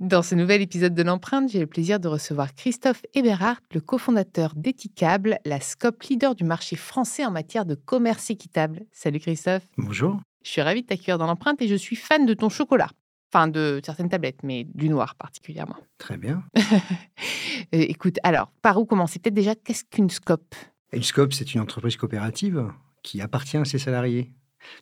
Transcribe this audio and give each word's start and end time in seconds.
Dans 0.00 0.22
ce 0.22 0.34
nouvel 0.34 0.62
épisode 0.62 0.94
de 0.94 1.02
l'empreinte, 1.02 1.50
j'ai 1.50 1.60
le 1.60 1.66
plaisir 1.66 2.00
de 2.00 2.08
recevoir 2.08 2.54
Christophe 2.54 3.02
Eberhardt, 3.12 3.60
le 3.74 3.82
cofondateur 3.82 4.54
d'Ethicable, 4.56 5.38
la 5.44 5.60
scope 5.60 6.02
leader 6.04 6.34
du 6.34 6.42
marché 6.42 6.74
français 6.74 7.26
en 7.26 7.30
matière 7.30 7.66
de 7.66 7.74
commerce 7.74 8.30
équitable. 8.30 8.86
Salut 8.92 9.20
Christophe. 9.20 9.64
Bonjour. 9.76 10.18
Je 10.42 10.52
suis 10.52 10.62
ravie 10.62 10.80
de 10.80 10.86
t'accueillir 10.86 11.18
dans 11.18 11.26
l'empreinte 11.26 11.60
et 11.60 11.68
je 11.68 11.74
suis 11.74 11.96
fan 11.96 12.24
de 12.24 12.32
ton 12.32 12.48
chocolat. 12.48 12.88
Enfin, 13.30 13.46
de 13.46 13.82
certaines 13.84 14.08
tablettes, 14.08 14.42
mais 14.42 14.64
du 14.64 14.88
noir 14.88 15.16
particulièrement. 15.16 15.76
Très 15.98 16.16
bien. 16.16 16.42
Euh, 17.74 17.84
écoute, 17.88 18.18
alors, 18.24 18.50
par 18.62 18.78
où 18.78 18.86
commencer? 18.86 19.18
Peut-être 19.18 19.34
déjà, 19.34 19.54
qu'est-ce 19.54 19.84
qu'une 19.84 20.08
scope? 20.08 20.54
Une 20.92 21.02
scope, 21.02 21.32
c'est 21.34 21.54
une 21.54 21.60
entreprise 21.60 21.96
coopérative 21.96 22.72
qui 23.02 23.20
appartient 23.20 23.58
à 23.58 23.64
ses 23.64 23.78
salariés. 23.78 24.32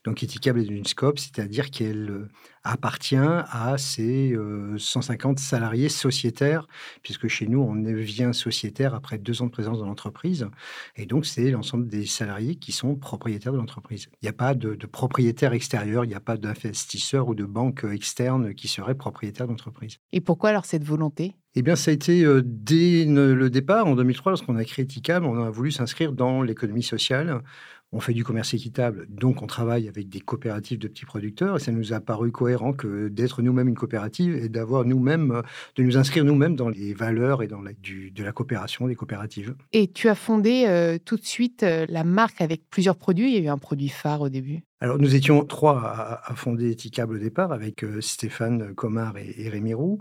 Donc, 0.04 0.22
Ethicable 0.22 0.60
est 0.60 0.66
une 0.66 0.86
scope, 0.86 1.18
c'est-à-dire 1.18 1.70
qu'elle 1.70 2.10
euh, 2.10 2.28
appartient 2.64 3.16
à 3.16 3.76
ces 3.78 4.36
150 4.76 5.38
salariés 5.38 5.88
sociétaires, 5.88 6.66
puisque 7.02 7.28
chez 7.28 7.46
nous, 7.46 7.60
on 7.60 7.74
devient 7.74 8.30
sociétaire 8.32 8.94
après 8.94 9.18
deux 9.18 9.40
ans 9.42 9.46
de 9.46 9.50
présence 9.50 9.78
dans 9.78 9.86
l'entreprise. 9.86 10.48
Et 10.96 11.06
donc, 11.06 11.24
c'est 11.24 11.50
l'ensemble 11.50 11.88
des 11.88 12.04
salariés 12.04 12.56
qui 12.56 12.72
sont 12.72 12.94
propriétaires 12.94 13.52
de 13.52 13.58
l'entreprise. 13.58 14.08
Il 14.20 14.26
n'y 14.26 14.28
a 14.28 14.34
pas 14.34 14.54
de, 14.54 14.74
de 14.74 14.86
propriétaire 14.86 15.52
extérieur, 15.52 16.04
il 16.04 16.08
n'y 16.08 16.14
a 16.14 16.20
pas 16.20 16.36
d'investisseur 16.36 17.28
ou 17.28 17.34
de 17.34 17.44
banque 17.44 17.84
externe 17.84 18.54
qui 18.54 18.68
serait 18.68 18.94
propriétaire 18.94 19.46
d'entreprise. 19.46 19.98
Et 20.12 20.20
pourquoi 20.20 20.50
alors 20.50 20.64
cette 20.64 20.84
volonté? 20.84 21.34
Eh 21.58 21.62
bien, 21.62 21.76
ça 21.76 21.90
a 21.90 21.94
été 21.94 22.24
dès 22.44 23.04
le 23.04 23.48
départ, 23.50 23.86
en 23.86 23.96
2003, 23.96 24.32
lorsqu'on 24.32 24.56
a 24.56 24.64
créé 24.64 24.86
Ticable, 24.86 25.26
on 25.26 25.42
a 25.42 25.50
voulu 25.50 25.70
s'inscrire 25.70 26.12
dans 26.12 26.42
l'économie 26.42 26.82
sociale. 26.82 27.42
On 27.90 28.00
fait 28.00 28.12
du 28.12 28.22
commerce 28.22 28.52
équitable, 28.52 29.06
donc 29.08 29.40
on 29.40 29.46
travaille 29.46 29.88
avec 29.88 30.10
des 30.10 30.20
coopératives 30.20 30.78
de 30.78 30.88
petits 30.88 31.06
producteurs, 31.06 31.56
et 31.56 31.58
ça 31.58 31.72
nous 31.72 31.94
a 31.94 32.00
paru 32.00 32.30
cohérent 32.30 32.74
que 32.74 33.08
d'être 33.08 33.40
nous-mêmes 33.40 33.68
une 33.68 33.76
coopérative 33.76 34.36
et 34.36 34.50
d'avoir 34.50 34.84
nous-mêmes, 34.84 35.42
de 35.76 35.82
nous 35.82 35.96
inscrire 35.96 36.22
nous-mêmes 36.24 36.54
dans 36.54 36.68
les 36.68 36.92
valeurs 36.92 37.42
et 37.42 37.46
dans 37.46 37.62
la, 37.62 37.72
de 37.72 38.22
la 38.22 38.32
coopération 38.32 38.88
des 38.88 38.94
coopératives. 38.94 39.54
Et 39.72 39.90
tu 39.90 40.10
as 40.10 40.14
fondé 40.14 40.98
tout 41.06 41.16
de 41.16 41.24
suite 41.24 41.62
la 41.62 42.04
marque 42.04 42.42
avec 42.42 42.68
plusieurs 42.68 42.96
produits. 42.96 43.34
Il 43.34 43.34
y 43.34 43.38
a 43.38 43.48
eu 43.48 43.48
un 43.48 43.58
produit 43.58 43.88
phare 43.88 44.20
au 44.20 44.28
début. 44.28 44.60
Alors, 44.80 44.98
nous 44.98 45.14
étions 45.14 45.44
trois 45.44 46.20
à, 46.24 46.34
fonder 46.34 46.70
Ethicable 46.70 47.16
au 47.16 47.18
départ, 47.18 47.52
avec 47.52 47.84
Stéphane 48.00 48.74
Comard 48.74 49.16
et, 49.18 49.48
Rémi 49.48 49.74
Roux. 49.74 49.98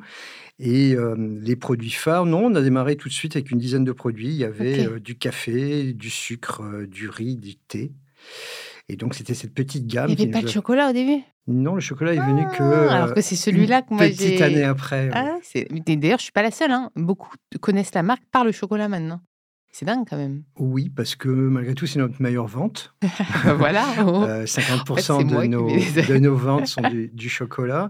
Et 0.60 0.96
les 1.18 1.56
produits 1.56 1.90
phares, 1.90 2.28
non, 2.28 2.46
on 2.46 2.56
a 2.56 2.62
démarré 2.62 2.96
tout 2.96 3.10
de 3.10 3.14
suite 3.14 3.36
avec 3.36 3.50
une 3.50 3.58
dizaine 3.58 3.84
de 3.84 3.92
produits. 3.92 4.28
Il 4.28 4.36
y 4.36 4.44
avait 4.44 5.00
du 5.00 5.18
café, 5.18 5.94
du 5.94 6.12
sucre, 6.12 6.86
du 6.86 7.10
riz, 7.10 7.38
du 7.38 7.56
thé. 7.56 7.92
Et 8.90 8.96
donc, 8.96 9.16
c'était 9.16 9.34
cette 9.34 9.54
petite 9.54 9.88
gamme. 9.88 10.10
Il 10.10 10.16
n'y 10.16 10.24
avait 10.24 10.32
pas 10.32 10.42
de 10.42 10.48
chocolat 10.48 10.90
au 10.90 10.94
début? 10.94 11.24
Non, 11.48 11.76
le 11.76 11.82
chocolat 11.82 12.14
est 12.14 12.20
venu 12.20 12.46
que. 12.58 12.64
Ah, 12.64 12.96
alors 12.96 13.14
que 13.14 13.22
c'est 13.22 13.36
celui-là 13.36 13.82
que 13.82 13.94
moi. 13.94 14.04
Petite 14.04 14.42
année 14.42 14.64
après. 14.64 15.10
Ah, 15.14 15.38
D'ailleurs, 15.56 16.00
je 16.02 16.14
ne 16.14 16.18
suis 16.18 16.32
pas 16.32 16.42
la 16.42 16.52
seule. 16.52 16.72
Hein. 16.72 16.92
Beaucoup 16.96 17.34
connaissent 17.62 17.94
la 17.94 18.04
marque 18.04 18.24
par 18.32 18.44
le 18.44 18.52
chocolat 18.52 18.90
maintenant. 18.90 19.22
C'est 19.80 19.86
dingue 19.86 20.08
quand 20.10 20.18
même. 20.18 20.42
Oui, 20.58 20.90
parce 20.90 21.16
que 21.16 21.30
malgré 21.30 21.76
tout, 21.76 21.86
c'est 21.86 22.00
notre 22.00 22.20
meilleure 22.20 22.48
vente. 22.48 22.96
voilà. 23.58 23.86
50% 24.46 25.28
de, 25.28 25.46
nos, 25.46 25.70
de, 25.70 26.18
nos, 26.18 26.36
ventes 26.36 26.66
sont 26.66 26.82
du, 27.14 27.30
chocolat. 27.30 27.90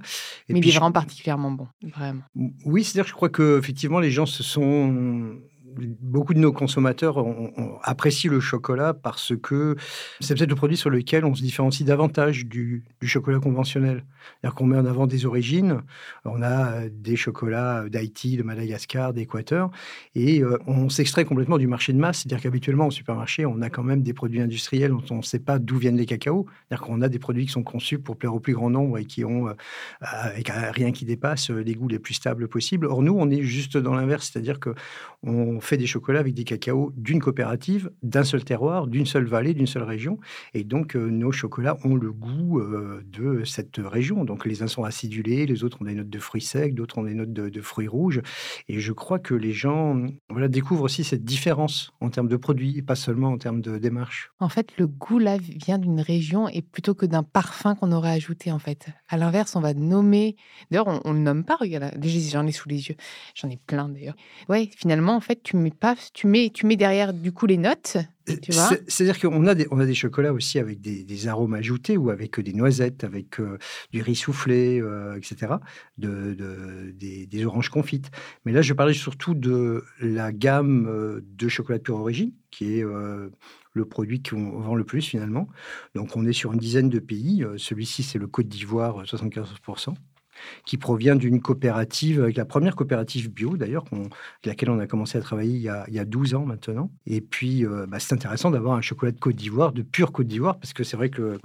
Et 0.49 0.53
Mais 0.53 0.59
il 0.59 0.67
est 0.67 0.71
vraiment 0.71 0.91
particulièrement 0.91 1.49
bon, 1.49 1.65
vraiment. 1.81 2.23
Oui, 2.65 2.83
c'est-à-dire 2.83 3.05
que 3.05 3.09
je 3.11 3.15
crois 3.15 3.29
que 3.29 3.57
effectivement, 3.57 4.01
les 4.01 4.11
gens 4.11 4.25
se 4.25 4.43
sont 4.43 5.37
beaucoup 6.01 6.33
de 6.33 6.39
nos 6.39 6.51
consommateurs 6.51 7.23
apprécient 7.83 8.31
le 8.31 8.39
chocolat 8.39 8.93
parce 8.93 9.33
que 9.41 9.75
c'est 10.19 10.35
peut-être 10.35 10.49
le 10.49 10.55
produit 10.55 10.77
sur 10.77 10.89
lequel 10.89 11.25
on 11.25 11.35
se 11.35 11.41
différencie 11.41 11.85
davantage 11.85 12.45
du, 12.45 12.83
chocolat 13.03 13.39
conventionnel. 13.39 14.03
C'est-à-dire 14.41 14.55
qu'on 14.55 14.65
met 14.65 14.77
en 14.77 14.85
avant 14.85 15.07
des 15.07 15.25
origines. 15.25 15.81
On 16.25 16.41
a 16.41 16.89
des 16.89 17.15
chocolats 17.15 17.87
d'Haïti, 17.89 18.37
de 18.37 18.43
Madagascar, 18.43 19.13
d'Équateur, 19.13 19.69
et 20.15 20.41
euh, 20.41 20.57
on 20.67 20.89
s'extrait 20.89 21.25
complètement 21.25 21.57
du 21.57 21.67
marché 21.67 21.93
de 21.93 21.97
masse. 21.97 22.19
C'est-à-dire 22.19 22.41
qu'habituellement, 22.41 22.87
au 22.87 22.91
supermarché, 22.91 23.45
on 23.45 23.61
a 23.61 23.69
quand 23.69 23.83
même 23.83 24.01
des 24.01 24.13
produits 24.13 24.41
industriels 24.41 24.91
dont 24.91 25.03
on 25.11 25.17
ne 25.17 25.21
sait 25.21 25.39
pas 25.39 25.59
d'où 25.59 25.77
viennent 25.77 25.97
les 25.97 26.05
cacaos. 26.05 26.45
C'est-à-dire 26.67 26.85
qu'on 26.85 27.01
a 27.01 27.09
des 27.09 27.19
produits 27.19 27.45
qui 27.45 27.51
sont 27.51 27.63
conçus 27.63 27.99
pour 27.99 28.17
plaire 28.17 28.33
au 28.33 28.39
plus 28.39 28.53
grand 28.53 28.69
nombre 28.69 28.97
et 28.97 29.05
qui 29.05 29.23
ont, 29.23 29.47
euh, 29.47 29.53
rien 30.73 30.91
qui 30.91 31.05
dépasse, 31.05 31.49
les 31.49 31.75
goûts 31.75 31.87
les 31.87 31.99
plus 31.99 32.13
stables 32.13 32.47
possibles. 32.47 32.85
Or, 32.87 33.01
nous, 33.01 33.15
on 33.17 33.29
est 33.29 33.43
juste 33.43 33.77
dans 33.77 33.95
l'inverse. 33.95 34.29
C'est-à-dire 34.31 34.59
qu'on 34.59 35.59
fait 35.67 35.77
des 35.77 35.85
chocolats 35.85 36.19
avec 36.19 36.33
des 36.33 36.43
cacaos 36.43 36.93
d'une 36.95 37.19
coopérative, 37.19 37.91
d'un 38.01 38.23
seul 38.23 38.43
terroir, 38.43 38.87
d'une 38.87 39.05
seule 39.05 39.25
vallée, 39.25 39.53
d'une 39.53 39.67
seule 39.67 39.83
région. 39.83 40.17
Et 40.53 40.63
donc, 40.63 40.95
euh, 40.95 41.09
nos 41.09 41.31
chocolats 41.31 41.77
ont 41.83 41.95
le 41.95 42.11
goût 42.11 42.59
euh, 42.59 43.03
de 43.05 43.43
cette 43.43 43.77
région. 43.77 44.23
Donc, 44.23 44.45
les 44.45 44.63
uns 44.63 44.67
sont 44.67 44.83
acidulés, 44.83 45.45
les 45.45 45.63
autres 45.63 45.81
ont 45.81 45.85
des 45.85 45.93
notes 45.93 46.09
de 46.09 46.19
fruits 46.19 46.41
secs, 46.41 46.73
d'autres 46.73 46.97
ont 46.97 47.03
des 47.03 47.13
notes 47.13 47.33
de, 47.33 47.61
fruits 47.61 47.87
rouges. 47.87 48.21
Et 48.69 48.79
je 48.79 48.93
crois 48.93 49.19
que 49.19 49.33
les 49.33 49.51
gens 49.51 50.05
voilà, 50.29 50.47
découvrent 50.47 50.83
aussi 50.83 51.03
cette 51.03 51.25
différence 51.25 51.91
en 51.99 52.09
termes 52.09 52.29
de 52.29 52.37
produits 52.37 52.77
et 52.77 52.81
pas 52.81 52.95
seulement 52.95 53.29
en 53.29 53.37
termes 53.37 53.61
de 53.61 53.77
démarche. 53.77 54.31
En 54.39 54.49
fait, 54.49 54.77
le 54.77 54.87
goût, 54.87 55.19
là, 55.19 55.37
vient 55.37 55.79
d'une 55.79 55.99
région 55.99 56.47
et 56.47 56.61
plutôt 56.61 56.93
que 56.93 57.05
d'un 57.05 57.23
parfum 57.23 57.75
qu'on 57.75 57.91
aurait 57.91 58.11
ajouté, 58.11 58.51
en 58.51 58.59
fait. 58.59 58.87
À 59.09 59.17
l'inverse, 59.17 59.55
on 59.55 59.61
va 59.61 59.73
nommer... 59.73 60.37
D'ailleurs, 60.71 61.01
on 61.03 61.13
ne 61.13 61.19
nomme 61.19 61.43
pas, 61.43 61.57
regarde, 61.57 61.91
j'en 62.03 62.47
ai 62.47 62.51
sous 62.51 62.69
les 62.69 62.87
yeux. 62.87 62.95
J'en 63.35 63.49
ai 63.49 63.57
plein, 63.57 63.89
d'ailleurs. 63.89 64.15
Ouais, 64.47 64.69
finalement, 64.77 65.15
en 65.15 65.21
fait, 65.21 65.41
tu 65.43 65.56
mets 65.57 65.71
pas, 65.71 65.95
tu 66.13 66.27
mets, 66.27 66.49
tu 66.53 66.65
mets 66.65 66.75
derrière 66.75 67.13
du 67.13 67.31
coup 67.31 67.45
les 67.45 67.57
notes. 67.57 67.97
C'est-à-dire 68.49 69.19
qu'on 69.19 69.45
a 69.47 69.55
des, 69.55 69.67
on 69.71 69.79
a 69.79 69.85
des 69.85 69.93
chocolats 69.93 70.33
aussi 70.33 70.59
avec 70.59 70.81
des, 70.81 71.27
arômes 71.27 71.53
ajoutés 71.53 71.97
ou 71.97 72.09
avec 72.09 72.39
des 72.39 72.53
noisettes, 72.53 73.03
avec 73.03 73.39
euh, 73.39 73.57
du 73.91 74.01
riz 74.01 74.15
soufflé, 74.15 74.79
euh, 74.81 75.15
etc., 75.15 75.53
de, 75.97 76.93
des, 76.93 77.45
oranges 77.45 77.69
confites. 77.69 78.11
Mais 78.45 78.51
là, 78.51 78.61
je 78.61 78.73
parlais 78.73 78.93
surtout 78.93 79.33
de 79.33 79.83
la 79.99 80.31
gamme 80.31 80.87
euh, 80.87 81.21
de 81.23 81.47
chocolat 81.47 81.77
de 81.77 81.83
pure 81.83 81.99
origine, 81.99 82.31
qui 82.51 82.79
est 82.79 82.83
le 82.83 83.85
produit 83.85 84.21
qu'on 84.21 84.59
vend 84.59 84.75
le 84.75 84.83
plus 84.83 85.01
finalement. 85.01 85.47
Donc, 85.95 86.15
on 86.15 86.25
est 86.25 86.33
sur 86.33 86.53
une 86.53 86.59
dizaine 86.59 86.89
de 86.89 86.99
pays. 86.99 87.45
Celui-ci, 87.57 88.03
c'est 88.03 88.19
le 88.19 88.27
Côte 88.27 88.47
d'Ivoire, 88.47 89.03
75%. 89.03 89.93
Qui 90.65 90.77
provient 90.77 91.15
d'une 91.15 91.41
coopérative, 91.41 92.21
avec 92.21 92.37
la 92.37 92.45
première 92.45 92.75
coopérative 92.75 93.31
bio 93.31 93.57
d'ailleurs, 93.57 93.85
avec 93.91 94.11
laquelle 94.45 94.69
on 94.69 94.79
a 94.79 94.87
commencé 94.87 95.17
à 95.17 95.21
travailler 95.21 95.55
il 95.55 95.61
y 95.61 95.69
a, 95.69 95.85
il 95.87 95.93
y 95.93 95.99
a 95.99 96.05
12 96.05 96.35
ans 96.35 96.45
maintenant. 96.45 96.91
Et 97.05 97.21
puis, 97.21 97.65
euh, 97.65 97.85
bah, 97.87 97.99
c'est 97.99 98.13
intéressant 98.13 98.51
d'avoir 98.51 98.75
un 98.75 98.81
chocolat 98.81 99.11
de 99.11 99.19
Côte 99.19 99.35
d'Ivoire, 99.35 99.71
de 99.71 99.81
pure 99.81 100.11
Côte 100.11 100.27
d'Ivoire, 100.27 100.59
parce 100.59 100.73
que 100.73 100.83
c'est 100.83 100.97
vrai 100.97 101.09
que 101.09 101.37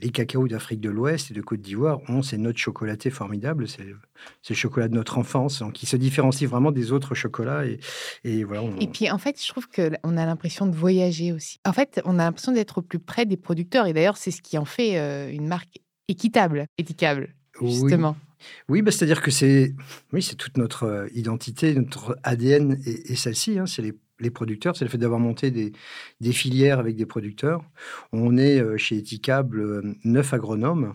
les 0.00 0.10
cacaos 0.10 0.48
d'Afrique 0.48 0.80
de 0.80 0.90
l'Ouest 0.90 1.30
et 1.30 1.34
de 1.34 1.40
Côte 1.40 1.60
d'Ivoire 1.60 2.00
ont 2.08 2.22
ces 2.22 2.38
notes 2.38 2.58
chocolatées 2.58 3.10
formidables. 3.10 3.66
C'est 3.68 3.84
le 4.50 4.54
chocolat 4.54 4.88
de 4.88 4.94
notre 4.94 5.18
enfance, 5.18 5.62
qui 5.74 5.86
se 5.86 5.96
différencie 5.96 6.48
vraiment 6.48 6.72
des 6.72 6.92
autres 6.92 7.14
chocolats. 7.14 7.66
Et, 7.66 7.80
et, 8.24 8.44
voilà, 8.44 8.62
et 8.80 8.88
puis, 8.88 9.10
en 9.10 9.18
fait, 9.18 9.42
je 9.42 9.48
trouve 9.48 9.68
qu'on 9.68 10.16
a 10.16 10.26
l'impression 10.26 10.66
de 10.66 10.74
voyager 10.74 11.32
aussi. 11.32 11.58
En 11.64 11.72
fait, 11.72 12.00
on 12.04 12.18
a 12.18 12.24
l'impression 12.24 12.52
d'être 12.52 12.78
au 12.78 12.82
plus 12.82 12.98
près 12.98 13.26
des 13.26 13.36
producteurs. 13.36 13.86
Et 13.86 13.92
d'ailleurs, 13.92 14.16
c'est 14.16 14.30
ce 14.30 14.42
qui 14.42 14.58
en 14.58 14.64
fait 14.64 14.98
euh, 14.98 15.30
une 15.30 15.46
marque 15.46 15.80
équitable, 16.08 16.66
étiquable 16.78 17.34
justement. 17.68 18.16
Oui, 18.68 18.82
bah, 18.82 18.90
c'est-à-dire 18.90 19.20
que 19.20 19.30
c'est 19.30 19.74
oui, 20.12 20.22
c'est 20.22 20.36
toute 20.36 20.56
notre 20.56 20.84
euh, 20.84 21.08
identité, 21.14 21.74
notre 21.74 22.18
ADN 22.22 22.78
et, 22.86 23.14
celle-ci, 23.16 23.58
hein, 23.58 23.66
c'est 23.66 23.82
les, 23.82 24.30
producteurs, 24.30 24.76
c'est 24.76 24.84
le 24.84 24.90
fait 24.90 24.98
d'avoir 24.98 25.20
monté 25.20 25.50
des, 25.50 25.72
des, 26.20 26.32
filières 26.32 26.78
avec 26.78 26.96
des 26.96 27.06
producteurs. 27.06 27.62
On 28.12 28.36
est 28.36 28.60
euh, 28.60 28.76
chez 28.76 28.96
Eticable 28.98 29.60
euh, 29.60 29.94
neuf 30.04 30.34
agronomes 30.34 30.94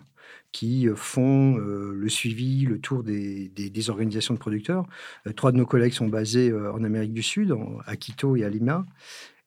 qui 0.52 0.88
font 0.94 1.56
le 1.56 2.08
suivi, 2.08 2.64
le 2.64 2.78
tour 2.80 3.02
des, 3.02 3.48
des, 3.48 3.90
organisations 3.90 4.32
de 4.32 4.38
producteurs. 4.38 4.86
trois 5.34 5.52
de 5.52 5.58
nos 5.58 5.66
collègues 5.66 5.92
sont 5.92 6.08
basés 6.08 6.50
en 6.50 6.82
Amérique 6.82 7.12
du 7.12 7.22
Sud, 7.22 7.54
à 7.84 7.94
Quito 7.96 8.36
et 8.36 8.44
à 8.44 8.48
Lima. 8.48 8.86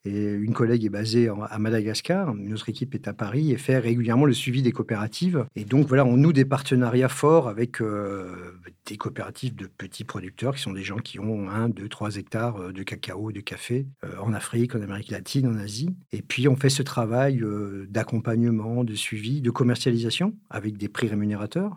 Et 0.06 0.24
une 0.32 0.54
collègue 0.54 0.84
est 0.86 0.90
basée 0.90 1.28
à 1.28 1.58
Madagascar, 1.58 2.34
une 2.34 2.54
autre 2.54 2.70
équipe 2.70 2.94
est 2.94 3.06
à 3.06 3.12
Paris 3.12 3.52
et 3.52 3.58
fait 3.58 3.78
régulièrement 3.78 4.24
le 4.24 4.32
suivi 4.32 4.62
des 4.62 4.72
coopératives. 4.72 5.44
Et 5.56 5.64
donc 5.64 5.86
voilà, 5.88 6.06
on 6.06 6.16
noue 6.16 6.32
des 6.32 6.46
partenariats 6.46 7.10
forts 7.10 7.48
avec 7.48 7.82
euh, 7.82 8.58
des 8.86 8.96
coopératives 8.96 9.54
de 9.54 9.66
petits 9.66 10.04
producteurs 10.04 10.54
qui 10.54 10.62
sont 10.62 10.72
des 10.72 10.82
gens 10.82 10.96
qui 10.96 11.18
ont 11.18 11.50
1, 11.50 11.68
2, 11.68 11.88
3 11.88 12.16
hectares 12.16 12.56
euh, 12.56 12.72
de 12.72 12.82
cacao, 12.82 13.30
de 13.30 13.40
café 13.40 13.86
euh, 14.04 14.16
en 14.20 14.32
Afrique, 14.32 14.74
en 14.74 14.80
Amérique 14.80 15.10
latine, 15.10 15.46
en 15.46 15.56
Asie. 15.56 15.94
Et 16.12 16.22
puis 16.22 16.48
on 16.48 16.56
fait 16.56 16.70
ce 16.70 16.82
travail 16.82 17.42
d'accompagnement, 17.88 18.84
de 18.84 18.94
suivi, 18.94 19.42
de 19.42 19.50
commercialisation 19.50 20.34
avec 20.48 20.78
des 20.78 20.88
prix 20.88 21.08
rémunérateurs. 21.08 21.76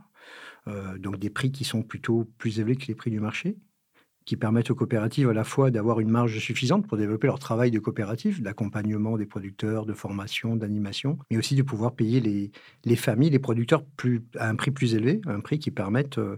donc 0.98 1.20
des 1.20 1.30
prix 1.30 1.52
qui 1.52 1.66
sont 1.66 1.84
plutôt 1.84 2.30
plus 2.38 2.60
élevés 2.60 2.78
que 2.78 2.88
les 2.88 2.96
prix 2.96 3.12
du 3.12 3.20
marché 3.20 3.58
qui 4.26 4.36
permettent 4.36 4.72
aux 4.72 4.76
coopératives 4.76 5.30
à 5.30 5.34
la 5.34 5.44
fois 5.44 5.72
d'avoir 5.72 6.00
une 6.00 6.10
marge 6.10 6.38
suffisante 6.40 6.88
pour 6.88 6.98
développer 6.98 7.28
leur 7.28 7.40
travail 7.40 7.72
de 7.72 7.80
coopérative, 7.80 8.42
d'accompagnement 8.42 9.18
des 9.18 9.26
producteurs, 9.26 9.86
de 9.86 9.94
formation, 9.94 10.56
d'animation, 10.56 11.18
mais 11.30 11.38
aussi 11.38 11.56
de 11.56 11.64
pouvoir 11.64 11.94
payer 11.94 12.20
les, 12.20 12.52
les 12.86 12.96
familles, 12.96 13.30
les 13.30 13.40
producteurs 13.40 13.84
à 14.38 14.50
un 14.50 14.56
prix 14.56 14.72
plus 14.72 14.96
élevé, 14.96 15.22
un 15.26 15.40
prix 15.40 15.60
qui 15.60 15.72
permette, 15.72 16.18
euh, 16.18 16.38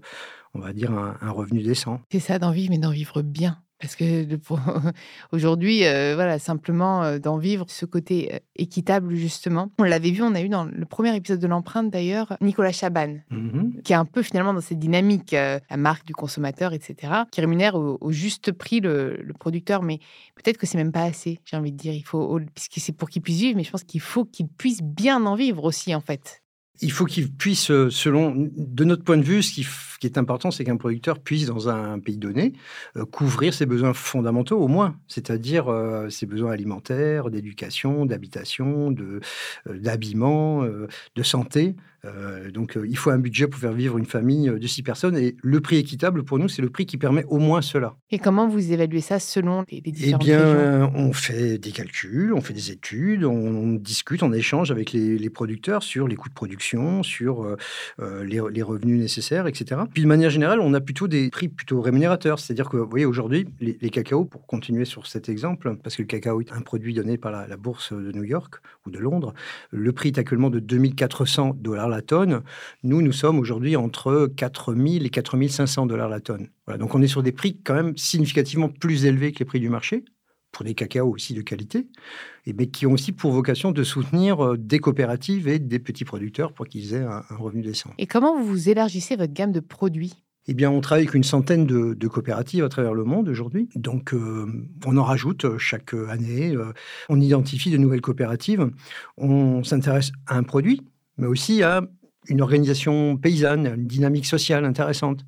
on 0.53 0.59
va 0.59 0.73
dire, 0.73 0.91
un 0.93 1.31
revenu 1.31 1.61
décent. 1.61 2.01
C'est 2.11 2.19
ça 2.19 2.39
d'en 2.39 2.51
vivre, 2.51 2.71
mais 2.71 2.77
d'en 2.77 2.91
vivre 2.91 3.21
bien. 3.21 3.57
Parce 3.85 3.95
que 3.95 4.25
aujourd'hui, 5.31 5.85
euh, 5.85 6.13
voilà, 6.15 6.39
simplement 6.39 7.03
euh, 7.03 7.19
d'en 7.19 7.37
vivre 7.37 7.65
ce 7.69 7.85
côté 7.85 8.33
euh, 8.33 8.39
équitable, 8.55 9.13
justement. 9.13 9.69
On 9.77 9.83
l'avait 9.83 10.09
vu, 10.09 10.23
on 10.23 10.33
a 10.33 10.41
eu 10.41 10.49
dans 10.49 10.63
le 10.63 10.85
premier 10.85 11.15
épisode 11.15 11.39
de 11.39 11.45
l'empreinte, 11.45 11.91
d'ailleurs, 11.91 12.35
Nicolas 12.41 12.71
Chaban, 12.71 13.17
mmh 13.29 13.81
qui 13.83 13.93
est 13.93 13.95
un 13.95 14.05
peu 14.05 14.23
finalement 14.23 14.53
dans 14.53 14.61
cette 14.61 14.79
dynamique, 14.79 15.33
la 15.33 15.77
marque 15.77 16.07
du 16.07 16.13
consommateur, 16.13 16.73
etc., 16.73 17.13
qui 17.31 17.41
rémunère 17.41 17.75
au, 17.75 18.11
juste 18.11 18.51
prix 18.51 18.79
le, 18.79 19.23
producteur. 19.39 19.83
Mais 19.83 19.99
peut-être 20.35 20.57
que 20.57 20.65
c'est 20.65 20.77
même 20.77 20.91
pas 20.91 21.03
assez, 21.03 21.39
j'ai 21.45 21.57
envie 21.57 21.71
de 21.71 21.77
dire. 21.77 21.93
Il 21.93 22.03
faut, 22.03 22.39
puisque 22.55 22.79
c'est 22.79 22.93
pour 22.93 23.09
qu'il 23.09 23.21
puisse 23.21 23.39
vivre, 23.39 23.57
mais 23.57 23.63
je 23.63 23.69
pense 23.69 23.83
qu'il 23.83 24.01
faut 24.01 24.25
qu'il 24.25 24.47
puisse 24.47 24.81
bien 24.81 25.23
en 25.25 25.35
vivre 25.35 25.63
aussi, 25.63 25.93
en 25.93 26.01
fait. 26.01 26.41
Il 26.81 26.91
faut 26.91 27.05
qu'il 27.05 27.31
puisse, 27.31 27.71
euh, 27.71 27.89
selon, 27.89 28.33
de 28.35 28.83
notre 28.83 29.03
point 29.03 29.17
de 29.17 29.23
vue, 29.23 29.41
ce 29.41 29.53
qui, 29.53 29.65
est 30.03 30.17
important, 30.17 30.51
c'est 30.51 30.63
qu'un 30.63 30.77
producteur 30.77 31.19
puisse, 31.19 31.45
dans 31.45 31.69
un 31.69 31.99
pays 31.99 32.17
donné, 32.17 32.53
euh, 32.97 33.05
couvrir 33.05 33.53
ses 33.53 33.65
besoins 33.65 33.93
fondamentaux 33.93 34.59
au 34.59 34.67
moins, 34.67 34.97
c'est-à-dire 35.07 35.69
euh, 35.69 36.09
ses 36.09 36.25
besoins 36.25 36.51
alimentaires, 36.51 37.29
d'éducation, 37.29 38.05
d'habitation, 38.05 38.93
d'habillement, 39.65 40.63
de 40.63 41.23
santé. 41.23 41.75
Euh, 42.05 42.51
donc, 42.51 42.77
euh, 42.77 42.85
il 42.87 42.97
faut 42.97 43.09
un 43.09 43.17
budget 43.17 43.47
pour 43.47 43.59
faire 43.59 43.73
vivre 43.73 43.97
une 43.97 44.05
famille 44.05 44.49
euh, 44.49 44.59
de 44.59 44.67
six 44.67 44.83
personnes. 44.83 45.17
Et 45.17 45.35
le 45.41 45.61
prix 45.61 45.77
équitable, 45.77 46.23
pour 46.23 46.39
nous, 46.39 46.47
c'est 46.47 46.61
le 46.61 46.69
prix 46.69 46.85
qui 46.85 46.97
permet 46.97 47.23
au 47.25 47.37
moins 47.37 47.61
cela. 47.61 47.95
Et 48.11 48.19
comment 48.19 48.47
vous 48.47 48.71
évaluez 48.71 49.01
ça 49.01 49.19
selon 49.19 49.65
les, 49.71 49.81
différentes 49.81 50.21
Eh 50.23 50.25
bien, 50.25 50.91
on 50.95 51.13
fait 51.13 51.57
des 51.57 51.71
calculs, 51.71 52.33
on 52.33 52.41
fait 52.41 52.53
des 52.53 52.71
études, 52.71 53.23
on, 53.23 53.73
discute, 53.73 54.23
on 54.23 54.33
échange 54.33 54.71
avec 54.71 54.91
les, 54.93 55.29
producteurs 55.29 55.83
sur 55.83 56.07
les 56.07 56.15
coûts 56.15 56.29
de 56.29 56.33
production, 56.33 57.03
sur 57.03 57.55
les, 57.99 58.39
revenus 58.39 58.99
nécessaires, 58.99 59.47
etc. 59.47 59.81
Puis, 59.93 60.03
de 60.03 60.07
manière 60.07 60.29
générale, 60.29 60.59
on 60.59 60.73
a 60.73 60.79
plutôt 60.79 61.07
des 61.07 61.29
prix 61.29 61.49
plutôt 61.49 61.81
rémunérateurs. 61.81 62.39
C'est-à-dire 62.39 62.69
que, 62.69 62.77
vous 62.77 62.89
voyez, 62.89 63.05
aujourd'hui, 63.05 63.47
les, 63.59 63.77
les 63.81 63.89
cacaos, 63.89 64.25
pour 64.25 64.45
continuer 64.45 64.85
sur 64.85 65.07
cet 65.07 65.29
exemple, 65.29 65.75
parce 65.83 65.95
que 65.95 66.03
le 66.03 66.07
cacao 66.07 66.41
est 66.41 66.51
un 66.51 66.61
produit 66.61 66.93
donné 66.93 67.17
par 67.17 67.31
la, 67.31 67.47
la 67.47 67.57
bourse 67.57 67.91
de 67.91 68.11
New 68.11 68.23
York 68.23 68.55
ou 68.85 68.91
de 68.91 68.99
Londres, 68.99 69.33
le 69.71 69.91
prix 69.91 70.09
est 70.09 70.17
actuellement 70.17 70.49
de 70.49 70.59
2400 70.59 71.57
dollars 71.59 71.89
la 71.95 72.01
tonne. 72.01 72.41
Nous, 72.83 73.01
nous 73.01 73.11
sommes 73.11 73.39
aujourd'hui 73.39 73.75
entre 73.75 74.31
4 74.35 74.75
000 74.75 75.05
et 75.05 75.09
4 75.09 75.47
500 75.47 75.85
dollars 75.85 76.09
la 76.09 76.19
tonne. 76.19 76.49
Voilà, 76.65 76.77
donc 76.77 76.95
on 76.95 77.01
est 77.01 77.07
sur 77.07 77.23
des 77.23 77.31
prix 77.31 77.59
quand 77.63 77.73
même 77.73 77.97
significativement 77.97 78.69
plus 78.69 79.05
élevés 79.05 79.31
que 79.31 79.39
les 79.39 79.45
prix 79.45 79.59
du 79.59 79.69
marché, 79.69 80.03
pour 80.55 80.63
des 80.63 80.73
cacao 80.73 81.11
aussi 81.13 81.33
de 81.33 81.41
qualité, 81.41 81.87
et, 82.45 82.53
mais 82.53 82.67
qui 82.67 82.87
ont 82.87 82.93
aussi 82.93 83.11
pour 83.11 83.31
vocation 83.31 83.71
de 83.71 83.83
soutenir 83.83 84.43
euh, 84.43 84.57
des 84.57 84.79
coopératives 84.79 85.47
et 85.49 85.59
des 85.59 85.79
petits 85.79 86.05
producteurs 86.05 86.53
pour 86.53 86.67
qu'ils 86.67 86.93
aient 86.93 87.03
un, 87.03 87.23
revenu 87.29 87.61
décent. 87.61 87.89
Et 87.97 88.07
comment 88.07 88.41
vous 88.41 88.69
élargissez 88.69 89.17
votre 89.17 89.33
gamme 89.33 89.51
de 89.51 89.59
produits? 89.59 90.13
Eh 90.47 90.53
bien, 90.53 90.69
on 90.69 90.79
travaille 90.79 91.05
avec 91.05 91.15
une 91.15 91.23
centaine 91.23 91.65
de, 91.65 92.07
coopératives 92.07 92.63
à 92.63 92.69
travers 92.69 92.93
le 92.93 93.03
monde 93.03 93.27
aujourd'hui. 93.27 93.67
Donc, 93.75 94.13
euh, 94.13 94.45
on 94.85 94.95
en 94.95 95.03
rajoute 95.03 95.43
euh, 95.45 95.57
chaque 95.57 95.93
année. 96.07 96.55
on 97.09 97.19
identifie 97.19 97.71
de 97.71 97.77
nouvelles 97.77 98.01
coopératives. 98.01 98.69
On 99.17 99.63
s'intéresse 99.63 100.11
à 100.27 100.37
un 100.37 100.43
produit 100.43 100.81
mais 101.17 101.27
aussi 101.27 101.63
à 101.63 101.81
une 102.27 102.41
organisation 102.41 103.17
paysanne, 103.17 103.67
une 103.67 103.87
dynamique 103.87 104.25
sociale 104.25 104.65
intéressante. 104.65 105.21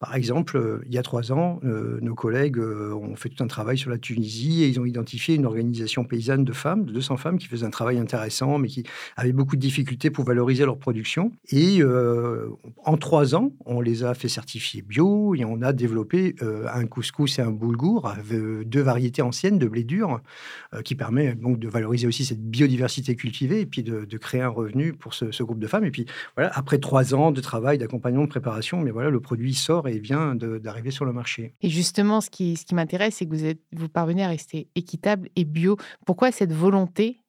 Par 0.00 0.14
exemple, 0.14 0.56
euh, 0.56 0.80
il 0.86 0.94
y 0.94 0.98
a 0.98 1.02
trois 1.02 1.32
ans, 1.32 1.58
euh, 1.64 1.98
nos 2.00 2.14
collègues 2.14 2.58
euh, 2.58 2.94
ont 2.94 3.16
fait 3.16 3.28
tout 3.30 3.42
un 3.42 3.48
travail 3.48 3.76
sur 3.76 3.90
la 3.90 3.98
Tunisie 3.98 4.62
et 4.62 4.68
ils 4.68 4.78
ont 4.78 4.84
identifié 4.84 5.34
une 5.34 5.44
organisation 5.44 6.04
paysanne 6.04 6.44
de 6.44 6.52
femmes, 6.52 6.84
de 6.84 6.92
200 6.92 7.16
femmes, 7.16 7.36
qui 7.36 7.48
faisaient 7.48 7.66
un 7.66 7.70
travail 7.70 7.98
intéressant, 7.98 8.58
mais 8.58 8.68
qui 8.68 8.84
avaient 9.16 9.32
beaucoup 9.32 9.56
de 9.56 9.60
difficultés 9.60 10.10
pour 10.10 10.24
valoriser 10.24 10.64
leur 10.64 10.78
production. 10.78 11.32
Et 11.50 11.80
en 12.84 12.96
trois 12.96 13.34
ans, 13.34 13.52
on 13.66 13.80
les 13.80 14.04
a 14.04 14.14
fait 14.14 14.28
certifier 14.28 14.82
bio 14.82 15.34
et 15.34 15.44
on 15.44 15.62
a 15.62 15.72
développé 15.72 16.36
un 16.40 16.86
couscous 16.86 17.38
et 17.38 17.42
un 17.42 17.50
boulgour, 17.50 18.12
deux 18.64 18.80
variétés 18.80 19.22
anciennes 19.22 19.58
de 19.58 19.66
blé 19.66 19.84
dur, 19.84 20.20
qui 20.84 20.94
permet 20.94 21.34
donc 21.34 21.58
de 21.58 21.68
valoriser 21.68 22.06
aussi 22.06 22.24
cette 22.24 22.42
biodiversité 22.42 23.16
cultivée 23.16 23.60
et 23.60 23.66
puis 23.66 23.82
de, 23.82 24.16
créer 24.18 24.42
un 24.42 24.48
revenu 24.48 24.92
pour 24.92 25.14
ce, 25.14 25.30
ce, 25.30 25.42
groupe 25.42 25.58
de 25.58 25.66
femmes. 25.66 25.84
Et 25.84 25.90
puis 25.90 26.06
voilà, 26.36 26.50
après 26.54 26.78
trois 26.78 27.14
ans 27.14 27.30
de 27.30 27.40
travail, 27.40 27.78
d'accompagnement, 27.78 28.24
de 28.24 28.28
préparation, 28.28 28.80
mais 28.80 28.90
voilà, 28.90 29.10
le 29.10 29.20
produit 29.20 29.54
sort 29.54 29.87
et 29.90 29.98
vient 29.98 30.34
d'arriver 30.34 30.90
sur 30.90 31.04
le 31.04 31.12
marché. 31.12 31.54
Et 31.60 31.68
justement, 31.68 32.20
ce 32.20 32.30
qui, 32.30 32.56
ce 32.56 32.64
qui 32.64 32.74
m'intéresse, 32.74 33.16
c'est 33.16 33.26
que 33.26 33.34
vous, 33.34 33.44
êtes, 33.44 33.60
vous 33.72 33.88
parvenez 33.88 34.24
à 34.24 34.28
rester 34.28 34.68
équitable 34.74 35.28
et 35.36 35.44
bio. 35.44 35.76
Pourquoi 36.06 36.32
cette 36.32 36.52
volonté 36.52 37.20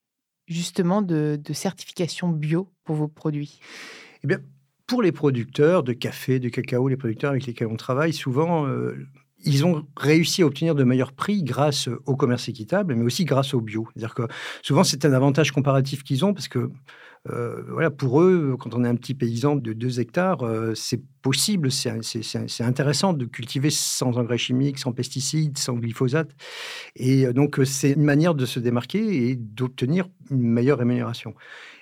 justement 0.48 1.02
de, 1.02 1.40
certification 1.54 2.30
bio 2.30 2.68
pour 2.84 2.96
vos 2.96 3.08
produits? 3.08 3.60
Eh 4.24 4.28
bien, 4.28 4.40
pour 4.88 5.02
les 5.02 5.12
producteurs 5.12 5.84
de 5.84 5.94
café, 5.94 6.40
de 6.40 6.50
cacao, 6.50 6.88
les 6.88 6.98
producteurs 6.98 7.32
avec 7.32 7.46
lesquels 7.46 7.68
on 7.68 7.78
travaille, 7.78 8.14
souvent, 8.14 8.66
euh, 8.68 8.96
ils 9.44 9.66
ont 9.66 9.86
réussi 9.96 10.42
à 10.42 10.46
obtenir 10.46 10.76
de 10.76 10.84
meilleurs 10.84 11.14
prix 11.14 11.44
grâce 11.44 11.90
au 12.06 12.16
commerce 12.16 12.50
équitable, 12.50 12.96
mais 12.96 13.06
aussi 13.06 13.26
grâce 13.26 13.54
au 13.54 13.62
bio. 13.62 13.88
C'est-à-dire 13.94 14.16
que 14.16 14.24
souvent, 14.62 14.84
c'est 14.84 15.06
un 15.06 15.14
avantage 15.14 15.52
comparatif 15.52 16.04
qu'ils 16.04 16.26
ont 16.26 16.34
parce 16.34 16.48
que 16.48 16.72
euh, 17.28 17.64
voilà, 17.70 17.92
pour 17.92 18.22
eux, 18.22 18.56
quand 18.60 18.74
on 18.74 18.84
est 18.86 18.88
un 18.88 18.96
petit 18.96 19.14
paysan 19.14 19.56
de 19.56 19.74
2 19.74 20.00
hectares, 20.00 20.44
euh, 20.44 20.74
c'est 20.74 21.02
possible, 21.22 21.70
c'est 21.72 22.64
intéressant 22.64 23.12
de 23.14 23.26
cultiver 23.26 23.70
sans 23.70 24.18
engrais 24.18 24.38
chimiques, 24.38 24.80
sans 24.80 24.94
pesticides, 24.94 25.58
sans 25.58 25.74
glyphosate. 25.74 26.32
Et 26.96 27.26
euh, 27.26 27.34
donc, 27.34 27.60
c'est 27.66 27.92
une 27.92 28.04
manière 28.04 28.36
de 28.36 28.46
se 28.46 28.60
démarquer 28.60 29.30
et 29.30 29.36
d'obtenir 29.36 30.08
une 30.32 30.42
meilleure 30.42 30.80
rémunération. 30.80 31.34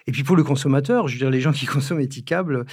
Et 0.07 0.11
puis 0.11 0.23
pour 0.23 0.37
le 0.37 0.43
consommateur, 0.43 1.07
je 1.07 1.13
veux 1.13 1.19
dire, 1.19 1.29
les 1.29 1.41
gens 1.41 1.51
qui 1.51 1.65
consomment 1.67 1.99
étiquable, 1.99 2.65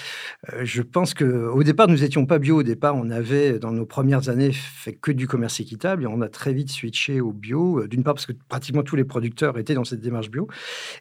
euh, 0.52 0.60
je 0.62 0.82
pense 0.82 1.14
qu'au 1.14 1.62
départ, 1.62 1.88
nous 1.88 1.98
n'étions 1.98 2.26
pas 2.26 2.38
bio. 2.38 2.60
Au 2.60 2.62
départ, 2.62 2.94
on 2.96 3.10
avait, 3.10 3.58
dans 3.58 3.72
nos 3.72 3.86
premières 3.86 4.28
années, 4.28 4.52
fait 4.52 4.92
que 4.92 5.10
du 5.10 5.26
commerce 5.26 5.58
équitable 5.60 6.04
et 6.04 6.06
on 6.06 6.20
a 6.20 6.28
très 6.28 6.52
vite 6.52 6.70
switché 6.70 7.20
au 7.20 7.32
bio. 7.32 7.80
Euh, 7.80 7.88
d'une 7.88 8.04
part, 8.04 8.14
parce 8.14 8.26
que 8.26 8.32
pratiquement 8.48 8.82
tous 8.82 8.96
les 8.96 9.04
producteurs 9.04 9.58
étaient 9.58 9.74
dans 9.74 9.84
cette 9.84 10.00
démarche 10.00 10.30
bio. 10.30 10.48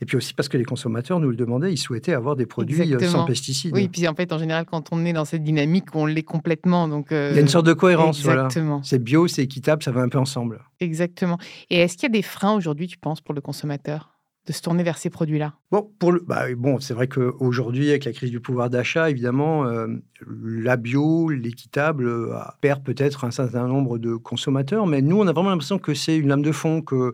Et 0.01 0.05
puis 0.05 0.17
aussi 0.17 0.33
parce 0.33 0.49
que 0.49 0.57
les 0.57 0.65
consommateurs 0.65 1.19
nous 1.19 1.29
le 1.29 1.35
demandaient, 1.35 1.71
ils 1.71 1.77
souhaitaient 1.77 2.13
avoir 2.13 2.35
des 2.35 2.47
produits 2.47 2.93
euh, 2.93 2.99
sans 2.99 3.25
pesticides. 3.25 3.73
Oui, 3.73 3.87
puis 3.87 4.07
en 4.07 4.15
fait, 4.15 4.33
en 4.33 4.39
général, 4.39 4.65
quand 4.65 4.89
on 4.91 5.05
est 5.05 5.13
dans 5.13 5.25
cette 5.25 5.43
dynamique, 5.43 5.95
on 5.95 6.07
l'est 6.07 6.23
complètement. 6.23 6.87
Donc, 6.87 7.07
Il 7.11 7.15
y 7.15 7.37
a 7.37 7.39
une 7.39 7.47
sorte 7.47 7.67
de 7.67 7.73
cohérence. 7.73 8.19
Exactement. 8.19 8.81
C'est 8.83 9.01
bio, 9.01 9.27
c'est 9.27 9.43
équitable, 9.43 9.83
ça 9.83 9.91
va 9.91 10.01
un 10.01 10.09
peu 10.09 10.17
ensemble. 10.17 10.61
Exactement. 10.79 11.37
Et 11.69 11.79
est-ce 11.79 11.95
qu'il 11.95 12.03
y 12.03 12.11
a 12.11 12.17
des 12.17 12.21
freins 12.23 12.55
aujourd'hui, 12.55 12.87
tu 12.87 12.97
penses, 12.97 13.21
pour 13.21 13.35
le 13.35 13.41
consommateur? 13.41 14.12
De 14.45 14.51
se 14.53 14.61
tourner 14.61 14.83
vers 14.83 14.97
ces 14.97 15.09
produits-là? 15.09 15.53
Bon, 15.71 15.89
pour 15.99 16.11
le, 16.11 16.19
bah, 16.19 16.45
bon 16.55 16.79
c'est 16.79 16.93
vrai 16.93 17.07
qu'aujourd'hui, 17.07 17.89
avec 17.89 18.05
la 18.05 18.11
crise 18.11 18.31
du 18.31 18.39
pouvoir 18.39 18.69
d'achat, 18.69 19.09
évidemment, 19.09 19.65
euh, 19.65 19.87
la 20.25 20.75
bio, 20.75 21.29
l'équitable 21.29 22.07
euh, 22.07 22.33
perd 22.61 22.83
peut-être 22.83 23.23
un 23.23 23.31
certain 23.31 23.67
nombre 23.67 23.97
de 23.97 24.15
consommateurs, 24.15 24.85
mais 24.85 25.01
nous, 25.01 25.19
on 25.19 25.27
a 25.27 25.33
vraiment 25.33 25.49
l'impression 25.49 25.79
que 25.79 25.93
c'est 25.93 26.17
une 26.17 26.27
lame 26.27 26.41
de 26.41 26.51
fond, 26.51 26.81
que 26.81 27.13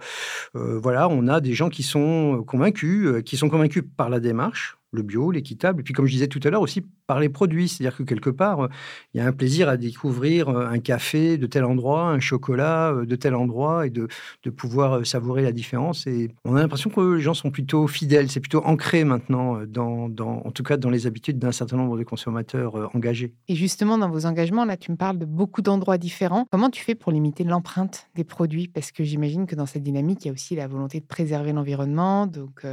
euh, 0.56 0.80
voilà, 0.80 1.08
on 1.08 1.28
a 1.28 1.40
des 1.40 1.54
gens 1.54 1.70
qui 1.70 1.84
sont 1.84 2.44
convaincus, 2.48 3.24
qui 3.24 3.38
sont 3.38 3.50
convaincus 3.50 3.84
par 3.96 4.10
la 4.10 4.20
démarche, 4.20 4.78
le 4.92 5.04
bio, 5.04 5.32
l'équitable, 5.32 5.82
et 5.82 5.84
puis 5.84 5.94
comme 5.94 6.08
je 6.08 6.14
disais 6.14 6.28
tout 6.28 6.40
à 6.44 6.50
l'heure 6.50 6.62
aussi 6.62 6.84
par 7.10 7.20
les 7.20 7.30
produits, 7.30 7.68
c'est-à-dire 7.68 7.98
que 7.98 8.04
quelque 8.04 8.30
part, 8.30 8.66
euh, 8.66 8.68
il 9.16 9.18
y 9.18 9.20
a 9.20 9.26
un 9.26 9.32
plaisir 9.32 9.68
à 9.68 9.78
découvrir 9.78 10.48
euh, 10.48 10.68
un 10.68 10.78
café 10.78 11.40
de 11.40 11.48
tel 11.48 11.66
endroit, 11.66 12.04
un 12.04 12.20
chocolat 12.20 12.92
euh, 12.92 13.08
de 13.08 13.16
tel 13.16 13.34
endroit, 13.34 13.88
et 13.88 13.90
de, 13.90 14.08
de 14.44 14.50
pouvoir 14.52 15.04
savourer 15.08 15.42
la 15.42 15.52
différence. 15.52 16.06
Et 16.06 16.30
on 16.46 16.56
a 16.56 16.62
l'impression 16.62 16.92
que 16.92 17.16
les 17.16 17.22
gens 17.22 17.34
sont 17.34 17.50
plutôt 17.50 17.88
fidèles, 17.88 18.30
c'est 18.30 18.40
plutôt 18.40 18.64
ancré 18.64 19.06
maintenant, 19.06 19.58
dans, 19.66 20.08
dans, 20.08 20.44
en 20.46 20.52
tout 20.52 20.62
cas 20.62 20.78
dans 20.78 20.92
les 20.92 21.08
habitudes 21.08 21.40
d'un 21.40 21.52
certain 21.52 21.78
nombre 21.78 21.98
de 21.98 22.04
consommateurs 22.04 22.92
engagés. 22.96 23.34
Et 23.48 23.56
justement, 23.56 23.98
dans 23.98 24.12
vos 24.12 24.28
engagements, 24.28 24.66
là, 24.66 24.78
tu 24.78 24.92
me 24.92 24.96
parles 24.96 25.18
de 25.18 25.26
beaucoup 25.26 25.64
d'endroits 25.64 25.98
différents. 25.98 26.46
Comment 26.52 26.70
tu 26.70 26.84
fais 26.84 26.94
pour 26.94 27.12
limiter 27.12 27.44
l'empreinte 27.44 28.08
des 28.14 28.24
produits? 28.24 28.68
Parce 28.68 28.92
que 28.92 29.04
j'imagine 29.04 29.48
que 29.48 29.56
dans 29.56 29.66
cette 29.66 29.82
dynamique, 29.82 30.26
il 30.26 30.28
y 30.28 30.30
a 30.30 30.34
aussi 30.34 30.56
la 30.56 30.68
volonté 30.68 31.00
de 31.00 31.08
préserver 31.08 31.54
l'environnement. 31.54 32.28
Donc, 32.28 32.66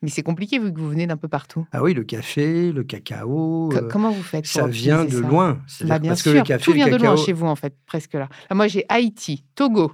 mais 0.00 0.08
c'est 0.08 0.22
compliqué 0.22 0.58
vu 0.58 0.72
que 0.72 0.80
vous 0.80 0.88
venez 0.88 1.06
d'un 1.06 1.18
peu 1.18 1.28
partout. 1.28 1.66
Ah 1.72 1.82
oui, 1.82 1.92
le 1.92 2.04
café, 2.04 2.72
le 2.72 2.84
cacao. 2.84 3.70
Euh, 3.72 3.81
comment 3.90 4.10
vous 4.10 4.22
faites 4.22 4.46
Ça 4.46 4.66
vient 4.66 5.04
de 5.04 5.18
loin. 5.18 5.60
Bah, 5.82 5.98
bien 5.98 6.10
parce 6.10 6.22
sûr, 6.22 6.32
que 6.32 6.38
le 6.38 6.44
café, 6.44 6.64
tout 6.64 6.72
vient 6.72 6.88
de 6.88 6.96
loin 6.96 7.16
chez 7.16 7.32
vous 7.32 7.46
en 7.46 7.56
fait, 7.56 7.74
presque 7.86 8.14
là. 8.14 8.28
moi 8.52 8.68
j'ai 8.68 8.84
Haïti, 8.88 9.44
Togo. 9.54 9.92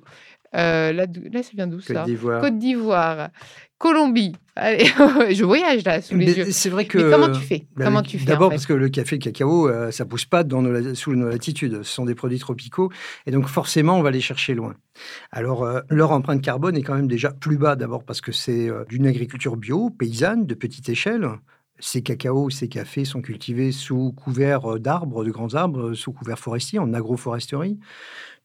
Euh, 0.57 0.93
là, 0.93 1.07
là, 1.31 1.43
ça 1.43 1.51
vient 1.55 1.67
d'où 1.67 1.81
ça? 1.81 2.07
Côte 2.41 2.59
d'Ivoire. 2.59 3.29
Colombie. 3.79 4.35
Allez, 4.57 4.87
je 5.35 5.45
voyage 5.45 5.85
là 5.85 6.03
sous 6.03 6.17
les 6.17 6.37
yeux. 6.37 6.51
C'est 6.51 6.69
vrai 6.69 6.85
que. 6.85 6.99
Mais 6.99 7.11
comment 7.13 7.31
tu 7.31 7.41
fais? 7.41 7.67
bah, 7.77 7.85
Comment 7.85 8.03
tu 8.03 8.19
fais 8.19 8.25
D'abord 8.25 8.51
parce 8.51 8.67
que 8.67 8.73
le 8.73 8.89
café, 8.89 9.17
le 9.17 9.21
cacao, 9.21 9.69
euh, 9.69 9.93
ça 9.93 10.05
pousse 10.05 10.25
pas 10.25 10.43
dans 10.43 10.63
nos, 10.63 10.95
sous 10.97 11.15
nos 11.15 11.29
latitudes. 11.29 11.85
Ce 11.85 11.95
sont 11.95 12.05
des 12.05 12.17
produits 12.17 12.41
tropicaux 12.41 12.91
et 13.27 13.31
donc 13.31 13.47
forcément 13.47 13.97
on 13.97 14.03
va 14.03 14.11
les 14.11 14.21
chercher 14.21 14.55
loin. 14.55 14.75
Alors 15.31 15.63
euh, 15.63 15.81
leur 15.91 16.11
empreinte 16.11 16.43
carbone 16.43 16.77
est 16.77 16.83
quand 16.83 16.97
même 16.97 17.07
déjà 17.07 17.31
plus 17.31 17.57
bas 17.57 17.77
d'abord 17.77 18.03
parce 18.03 18.21
que 18.21 18.33
c'est 18.33 18.69
euh, 18.69 18.85
d'une 18.89 19.07
agriculture 19.07 19.57
bio, 19.57 19.91
paysanne, 19.91 20.45
de 20.45 20.55
petite 20.55 20.89
échelle. 20.89 21.29
Ces 21.81 22.03
cacaos, 22.03 22.51
ces 22.51 22.69
cafés 22.69 23.05
sont 23.05 23.23
cultivés 23.23 23.71
sous 23.71 24.13
couvert 24.13 24.81
d'arbres, 24.81 25.25
de 25.25 25.31
grands 25.31 25.55
arbres, 25.55 25.95
sous 25.95 26.13
couvert 26.13 26.39
forestier, 26.39 26.79
en 26.81 26.93
agroforesterie. 26.93 27.79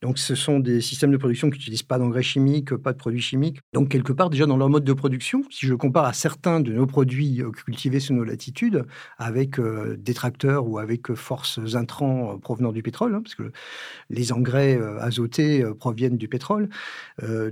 Donc, 0.04 0.20
ce 0.20 0.36
sont 0.36 0.60
des 0.60 0.82
systèmes 0.82 1.12
de 1.12 1.18
production 1.18 1.50
qui 1.50 1.60
n'utilisent 1.60 1.82
pas 1.82 1.98
d'engrais 1.98 2.24
chimiques, 2.24 2.76
pas 2.76 2.92
de 2.92 2.98
produits 2.98 3.22
chimiques. 3.22 3.62
Donc, 3.72 3.88
quelque 3.88 4.12
part, 4.12 4.30
déjà 4.30 4.46
dans 4.46 4.58
leur 4.58 4.68
mode 4.68 4.84
de 4.84 4.92
production, 4.92 5.44
si 5.50 5.66
je 5.66 5.74
compare 5.76 6.04
à 6.04 6.12
certains 6.12 6.60
de 6.60 6.74
nos 6.74 6.86
produits 6.86 7.42
euh, 7.42 7.52
cultivés 7.52 8.02
sous 8.02 8.14
nos 8.14 8.26
latitudes, 8.26 8.84
avec 9.18 9.60
euh, 9.60 9.96
des 9.98 10.14
tracteurs 10.14 10.68
ou 10.68 10.78
avec 10.78 11.10
euh, 11.10 11.16
forces 11.16 11.58
intrants 11.76 12.38
provenant 12.38 12.74
du 12.74 12.84
pétrole, 12.84 13.16
hein, 13.16 13.22
parce 13.24 13.36
que 13.36 13.54
les 14.10 14.34
engrais 14.34 14.78
azotés 15.00 15.64
proviennent 15.80 16.18
du 16.18 16.28
pétrole. 16.28 16.68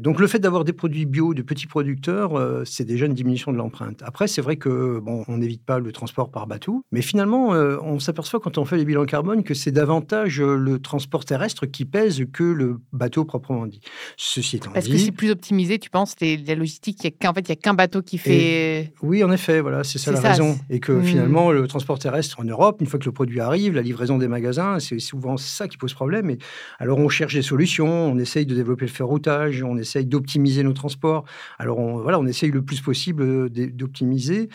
donc, 0.02 0.20
le 0.20 0.28
fait 0.28 0.40
d'avoir 0.40 0.66
des 0.66 0.74
produits 0.74 1.06
bio 1.06 1.34
de 1.34 1.44
petits 1.44 1.68
producteurs, 1.68 2.66
c'est 2.66 2.84
déjà 2.84 3.06
une 3.06 3.14
diminution 3.14 3.54
de 3.54 3.58
l'empreinte. 3.58 4.02
Après, 4.04 4.28
c'est 4.28 4.42
vrai 4.42 4.58
que 4.58 5.00
bon, 5.00 5.24
on 5.30 5.38
n'évite 5.38 5.64
pas 5.64 5.80
le 5.80 5.92
transport 5.94 6.30
par 6.30 6.48
bateau, 6.48 6.84
mais 6.92 7.02
finalement, 7.02 7.50
on 7.50 8.00
s'aperçoit 8.00 8.40
quand 8.40 8.58
on 8.58 8.66
fait 8.66 8.78
les 8.78 8.86
bilans 8.86 9.06
carbone 9.06 9.44
que 9.44 9.54
c'est 9.54 9.72
davantage 9.72 10.42
le 10.42 10.80
transport 10.80 11.24
terrestre 11.24 11.66
qui 11.66 11.86
pèse 11.86 12.26
que 12.34 12.41
le 12.42 12.80
bateau 12.92 13.26
proprement 13.26 13.66
dit. 13.66 13.82
Ceci 14.18 14.58
étant 14.58 14.72
Parce 14.72 14.88
que 14.88 14.98
c'est 14.98 15.12
plus 15.12 15.32
optimisé, 15.32 15.80
tu 15.80 15.90
penses, 15.90 16.16
la 16.22 16.56
logistique, 16.56 17.04
il 17.04 17.12
qu'en 17.12 17.34
fait, 17.34 17.42
il 17.42 17.52
n'y 17.52 17.54
a 17.54 17.56
qu'un 17.56 17.74
bateau 17.74 18.02
qui 18.02 18.18
fait... 18.18 18.94
oui, 19.02 19.24
en 19.24 19.32
effet, 19.32 19.62
voilà, 19.62 19.84
c'est 19.84 19.98
ça 19.98 20.12
la 20.12 20.20
raison. 20.20 20.58
Et 20.70 20.80
que 20.80 20.92
mmh. 20.92 21.04
finalement, 21.04 21.52
le 21.52 21.68
transport 21.68 22.00
terrestre 22.00 22.40
en 22.40 22.44
Europe, 22.44 22.82
une 22.82 22.88
fois 22.88 23.00
que 23.00 23.06
le 23.06 23.12
produit 23.12 23.40
arrive, 23.40 23.74
la 23.76 23.82
livraison 23.82 24.18
des 24.18 24.28
magasins, 24.28 24.80
c'est 24.80 25.00
souvent 25.00 25.38
ça 25.38 25.68
qui 25.68 25.78
pose 25.78 25.94
problème. 25.94 26.30
Et 26.30 26.38
alors, 26.80 26.98
on 26.98 27.10
cherche 27.10 27.34
des 27.34 27.42
solutions, 27.42 27.88
on 27.88 28.18
essaye 28.18 28.46
de 28.46 28.56
développer 28.56 28.86
le 28.86 28.92
ferroutage, 28.92 29.64
on 29.64 29.78
essaye 29.78 30.06
d'optimiser 30.06 30.64
nos 30.64 30.74
transports. 30.74 31.26
Alors, 31.60 31.80
on, 31.80 32.02
voilà, 32.02 32.20
on 32.20 32.26
essaye 32.26 32.52
le 32.52 32.64
plus 32.64 32.82
possible 32.82 33.50
d'optimiser. 33.50 34.50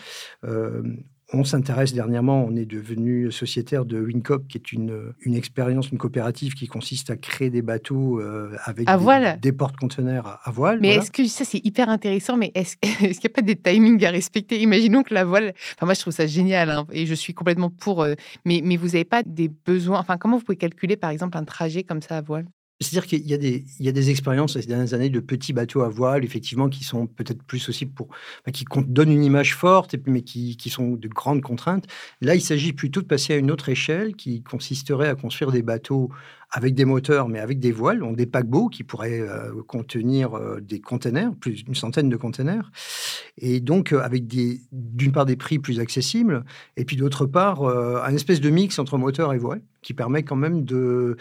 Euh, 0.45 0.81
on 1.33 1.43
s'intéresse 1.43 1.93
dernièrement, 1.93 2.45
on 2.47 2.55
est 2.55 2.65
devenu 2.65 3.31
sociétaire 3.31 3.83
de 3.83 3.99
Wincop, 3.99 4.47
qui 4.47 4.57
est 4.57 4.71
une, 4.71 5.13
une 5.21 5.35
expérience, 5.35 5.89
une 5.91 5.97
coopérative 5.97 6.53
qui 6.53 6.67
consiste 6.67 7.09
à 7.09 7.17
créer 7.17 7.49
des 7.49 7.61
bateaux 7.61 8.21
euh, 8.21 8.55
avec 8.63 8.87
des, 9.41 9.51
porte-conteneurs 9.51 10.39
à, 10.41 10.51
voile. 10.51 10.79
Mais 10.81 10.95
est-ce 10.95 11.11
que 11.11 11.25
ça, 11.25 11.43
c'est 11.43 11.63
hyper 11.65 11.89
intéressant, 11.89 12.37
mais 12.37 12.51
est-ce 12.55 12.77
qu'il 12.81 13.09
n'y 13.09 13.25
a 13.25 13.29
pas 13.29 13.41
des 13.41 13.57
timings 13.57 14.03
à 14.05 14.11
respecter? 14.11 14.61
Imaginons 14.61 15.03
que 15.03 15.13
la 15.13 15.25
voile. 15.25 15.53
Enfin, 15.75 15.85
moi, 15.85 15.93
je 15.95 16.01
trouve 16.01 16.13
ça 16.13 16.27
génial 16.27 16.69
hein, 16.69 16.87
et 16.91 17.05
je 17.05 17.13
suis 17.13 17.33
complètement 17.33 17.69
pour. 17.69 18.03
Euh, 18.03 18.15
mais, 18.45 18.61
mais 18.63 18.77
vous 18.77 18.87
n'avez 18.87 19.05
pas 19.05 19.23
des 19.23 19.49
besoins. 19.49 19.99
Enfin, 19.99 20.17
comment 20.17 20.37
vous 20.37 20.43
pouvez 20.43 20.57
calculer, 20.57 20.95
par 20.95 21.09
exemple, 21.09 21.37
un 21.37 21.43
trajet 21.43 21.83
comme 21.83 22.01
ça 22.01 22.17
à 22.17 22.21
voile? 22.21 22.45
C'est-à-dire 22.79 23.07
qu'il 23.07 23.27
y 23.27 23.33
a 23.33 23.91
des, 23.91 24.09
expériences 24.11 24.59
ces 24.59 24.67
dernières 24.67 24.93
années 24.93 25.09
de 25.09 25.19
petits 25.19 25.51
bateaux 25.51 25.81
à 25.81 25.89
voile, 25.89 26.23
effectivement, 26.23 26.69
qui 26.69 26.83
sont 26.83 27.07
peut-être 27.07 27.41
plus 27.43 27.67
aussi 27.69 27.87
pour, 27.87 28.07
qui 28.53 28.65
donnent 28.85 29.11
une 29.11 29.23
image 29.23 29.55
forte, 29.55 29.95
mais 30.05 30.21
qui, 30.21 30.57
qui, 30.57 30.69
sont 30.69 30.91
de 30.91 31.07
grandes 31.07 31.41
contraintes. 31.41 31.85
Là, 32.21 32.35
il 32.35 32.41
s'agit 32.41 32.73
plutôt 32.73 33.01
de 33.01 33.07
passer 33.07 33.33
à 33.33 33.37
une 33.37 33.49
autre 33.49 33.69
échelle 33.69 34.15
qui 34.15 34.43
consisterait 34.43 35.09
à 35.09 35.15
construire 35.15 35.51
des 35.51 35.63
bateaux 35.63 36.11
avec 36.51 36.75
des 36.75 36.85
moteurs, 36.85 37.27
mais 37.27 37.39
avec 37.39 37.59
des 37.59 37.71
voiles, 37.71 37.99
donc 37.99 38.15
des 38.15 38.25
paquebots 38.25 38.69
qui 38.69 38.83
pourraient 38.83 39.19
euh, 39.19 39.61
contenir 39.67 40.35
euh, 40.35 40.61
des 40.61 40.79
containers, 40.79 41.33
plus 41.35 41.63
une 41.67 41.75
centaine 41.75 42.09
de 42.09 42.15
containers, 42.15 42.71
et 43.37 43.59
donc 43.59 43.91
euh, 43.91 44.01
avec 44.01 44.27
d'une 44.27 45.11
part 45.11 45.25
des 45.25 45.35
prix 45.35 45.59
plus 45.59 45.79
accessibles, 45.79 46.45
et 46.77 46.85
puis 46.85 46.95
d'autre 46.95 47.25
part 47.25 47.63
un 47.63 48.13
espèce 48.13 48.39
de 48.39 48.49
mix 48.49 48.79
entre 48.79 48.97
moteur 48.97 49.33
et 49.33 49.37
voile 49.37 49.61
qui 49.87 49.93
permet 49.93 50.23
quand 50.23 50.35
même 50.35 50.65
de, 50.65 51.15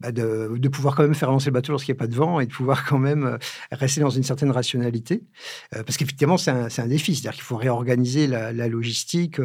bah, 0.00 0.10
de, 0.10 0.50
de, 0.56 0.68
pouvoir 0.68 0.96
quand 0.96 1.04
même 1.04 1.14
faire 1.14 1.28
avancer 1.28 1.50
le 1.50 1.54
bateau 1.54 1.70
lorsqu'il 1.70 1.94
n'y 1.94 1.98
a 1.98 2.02
pas 2.02 2.08
de 2.08 2.16
vent 2.16 2.40
et 2.40 2.46
de 2.46 2.52
pouvoir 2.52 2.84
quand 2.84 2.98
même 2.98 3.38
rester 3.70 4.00
dans 4.00 4.10
une 4.10 4.24
certaine 4.24 4.50
rationalité. 4.50 5.22
parce 5.70 5.96
qu'effectivement, 5.96 6.36
c'est 6.36 6.50
un, 6.50 6.66
un, 6.76 6.86
défi, 6.88 7.14
c'est-à-dire 7.14 7.34
qu'il 7.34 7.44
faut 7.44 7.56
réorganiser 7.56 8.26
la, 8.26 8.52
la 8.52 8.66
logistique 8.66 9.40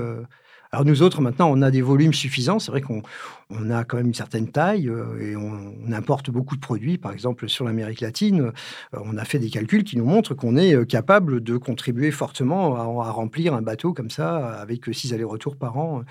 alors 0.73 0.85
nous 0.85 1.03
autres, 1.03 1.21
maintenant, 1.21 1.51
on 1.51 1.61
a 1.61 1.69
des 1.69 1.83
volumes 1.83 2.15
suffisants. 2.15 2.57
C'est 2.57 2.71
vrai 2.71 2.81
qu'on 2.81 3.03
on 3.51 3.69
a 3.69 3.83
quand 3.83 3.97
même 3.97 4.07
une 4.07 4.15
certaine 4.15 4.49
taille 4.49 4.89
euh, 4.89 5.19
et 5.21 5.35
on, 5.35 5.91
importe 5.93 6.31
beaucoup 6.31 6.55
de 6.55 6.61
produits. 6.61 6.97
Par 6.97 7.11
exemple, 7.11 7.47
sur 7.47 7.63
l'Amérique 7.63 8.01
latine, 8.01 8.51
euh, 8.95 8.99
on 9.05 9.15
a 9.17 9.23
fait 9.23 9.37
des 9.37 9.51
calculs 9.51 9.83
qui 9.83 9.97
nous 9.97 10.05
montrent 10.05 10.33
qu'on 10.33 10.57
est 10.57 10.75
euh, 10.75 10.83
capable 10.83 11.43
de 11.43 11.57
contribuer 11.57 12.09
fortement 12.09 13.01
à, 13.03 13.11
remplir 13.11 13.53
un 13.53 13.61
bateau 13.61 13.93
comme 13.93 14.09
ça, 14.09 14.59
avec 14.59 14.85
six 14.91 15.13
allers-retours 15.13 15.57
par 15.57 15.77
an, 15.77 16.01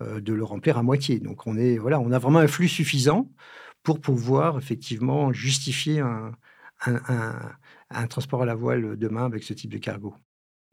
de 0.00 0.32
le 0.32 0.42
remplir 0.42 0.78
à 0.78 0.82
moitié. 0.82 1.20
Donc 1.20 1.46
on, 1.46 1.56
est, 1.56 1.78
voilà, 1.78 2.00
on 2.00 2.10
a 2.10 2.18
vraiment 2.18 2.40
un 2.40 2.48
flux 2.48 2.66
suffisant 2.66 3.30
pour 3.84 4.00
pouvoir 4.00 4.58
effectivement 4.58 5.32
justifier 5.32 6.00
un, 6.00 6.32
un 7.90 8.06
transport 8.08 8.42
à 8.42 8.46
la 8.46 8.56
voile 8.56 8.96
demain 8.96 9.26
avec 9.26 9.44
ce 9.44 9.54
type 9.54 9.72
de 9.72 9.78
cargo. 9.78 10.16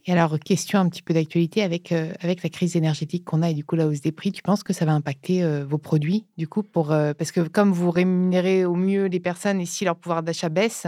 Et 0.07 0.11
alors, 0.11 0.39
question 0.39 0.79
un 0.79 0.87
petit 0.87 1.01
peu 1.01 1.15
d'actualité 1.15 1.63
avec, 1.63 1.91
euh, 1.91 2.13
avec 2.19 2.43
la 2.43 2.49
crise 2.49 2.75
énergétique 2.75 3.25
qu'on 3.25 3.41
a 3.41 3.49
et 3.49 3.53
du 3.55 3.65
coup 3.65 3.75
la 3.75 3.87
hausse 3.87 4.01
des 4.01 4.11
prix, 4.11 4.31
tu 4.31 4.43
penses 4.43 4.61
que 4.61 4.71
ça 4.71 4.85
va 4.85 4.93
impacter 4.93 5.43
euh, 5.43 5.65
vos 5.65 5.79
produits 5.79 6.25
du 6.37 6.47
coup 6.47 6.61
pour, 6.61 6.91
euh, 6.91 7.13
Parce 7.13 7.31
que 7.31 7.41
comme 7.41 7.71
vous 7.71 7.89
rémunérez 7.89 8.65
au 8.65 8.75
mieux 8.75 9.05
les 9.05 9.19
personnes 9.19 9.59
et 9.59 9.65
si 9.65 9.83
leur 9.83 9.95
pouvoir 9.95 10.21
d'achat 10.21 10.49
baisse, 10.49 10.85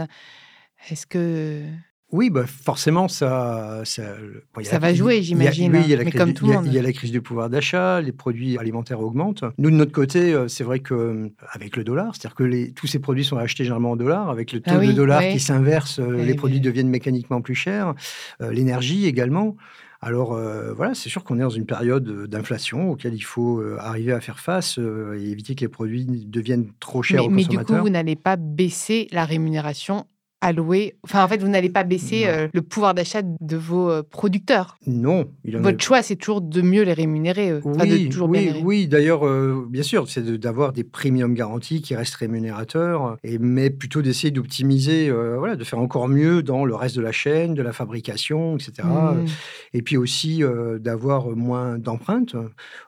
est-ce 0.88 1.04
que 1.06 1.64
oui, 2.10 2.30
bah 2.30 2.44
forcément, 2.46 3.06
ça. 3.06 3.82
Ça, 3.84 4.16
ça 4.62 4.78
va 4.78 4.94
jouer, 4.94 5.22
j'imagine. 5.22 5.76
Oui, 5.76 5.82
il 5.84 5.90
y, 5.90 5.94
a 5.94 5.98
la 5.98 6.04
crise, 6.06 6.40
comme 6.40 6.64
il 6.64 6.72
y 6.72 6.78
a 6.78 6.82
la 6.82 6.92
crise 6.92 7.12
du 7.12 7.20
pouvoir 7.20 7.50
d'achat, 7.50 8.00
les 8.00 8.12
produits 8.12 8.56
alimentaires 8.56 9.00
augmentent. 9.00 9.44
Nous, 9.58 9.70
de 9.70 9.76
notre 9.76 9.92
côté, 9.92 10.32
euh, 10.32 10.48
c'est 10.48 10.64
vrai 10.64 10.80
qu'avec 10.80 11.76
le 11.76 11.84
dollar, 11.84 12.14
c'est-à-dire 12.14 12.34
que 12.34 12.44
les, 12.44 12.72
tous 12.72 12.86
ces 12.86 12.98
produits 12.98 13.24
sont 13.24 13.36
achetés 13.36 13.64
généralement 13.64 13.90
en 13.90 13.96
dollars, 13.96 14.30
avec 14.30 14.52
le 14.52 14.60
taux 14.60 14.70
ah 14.74 14.86
de 14.86 14.92
dollar 14.92 15.20
qui 15.20 15.38
s'inverse, 15.38 15.98
euh, 15.98 16.24
les 16.24 16.34
produits 16.34 16.60
deviennent 16.60 16.88
mécaniquement 16.88 17.42
plus 17.42 17.54
chers, 17.54 17.94
euh, 18.40 18.52
l'énergie 18.52 19.06
également. 19.06 19.56
Alors 20.00 20.38
voilà, 20.76 20.94
c'est 20.94 21.08
sûr 21.08 21.24
qu'on 21.24 21.38
est 21.38 21.42
dans 21.42 21.50
une 21.50 21.66
période 21.66 22.28
d'inflation 22.28 22.92
auquel 22.92 23.14
il 23.14 23.20
faut 23.20 23.60
arriver 23.80 24.12
à 24.12 24.20
faire 24.20 24.38
face 24.38 24.78
et 24.78 25.30
éviter 25.30 25.56
que 25.56 25.62
les 25.62 25.68
produits 25.68 26.06
deviennent 26.06 26.70
trop 26.78 27.02
chers 27.02 27.24
aux 27.24 27.28
consommateurs. 27.28 27.58
Mais 27.58 27.64
du 27.64 27.64
coup, 27.64 27.82
vous 27.82 27.90
n'allez 27.90 28.14
pas 28.14 28.36
baisser 28.36 29.08
la 29.10 29.24
rémunération 29.24 30.06
allouer. 30.40 30.96
Enfin, 31.02 31.24
en 31.24 31.28
fait, 31.28 31.38
vous 31.38 31.48
n'allez 31.48 31.68
pas 31.68 31.84
baisser 31.84 32.26
euh, 32.26 32.48
le 32.52 32.62
pouvoir 32.62 32.94
d'achat 32.94 33.22
de 33.22 33.56
vos 33.56 33.90
euh, 33.90 34.02
producteurs. 34.08 34.76
Non. 34.86 35.30
Votre 35.44 35.82
choix, 35.82 36.02
c'est 36.02 36.16
toujours 36.16 36.40
de 36.40 36.62
mieux 36.62 36.82
les 36.82 36.92
rémunérer. 36.92 37.58
Oui, 37.64 38.10
oui, 38.20 38.52
oui. 38.62 38.88
D'ailleurs, 38.88 39.26
euh, 39.26 39.66
bien 39.68 39.82
sûr, 39.82 40.08
c'est 40.08 40.24
d'avoir 40.38 40.72
des 40.72 40.84
premiums 40.84 41.34
garantis 41.34 41.82
qui 41.82 41.94
restent 41.96 42.14
rémunérateurs, 42.16 43.16
et, 43.24 43.38
mais 43.38 43.70
plutôt 43.70 44.02
d'essayer 44.02 44.30
d'optimiser, 44.30 45.10
voilà, 45.10 45.56
de 45.56 45.64
faire 45.64 45.78
encore 45.78 46.08
mieux 46.08 46.42
dans 46.42 46.64
le 46.64 46.74
reste 46.74 46.96
de 46.96 47.02
la 47.02 47.12
chaîne, 47.12 47.54
de 47.54 47.62
la 47.62 47.72
fabrication, 47.72 48.56
etc. 48.56 48.86
Mmh. 48.88 49.26
Et 49.74 49.82
puis 49.82 49.96
aussi 49.96 50.42
d'avoir 50.80 51.30
moins 51.30 51.78
d'empreintes. 51.78 52.36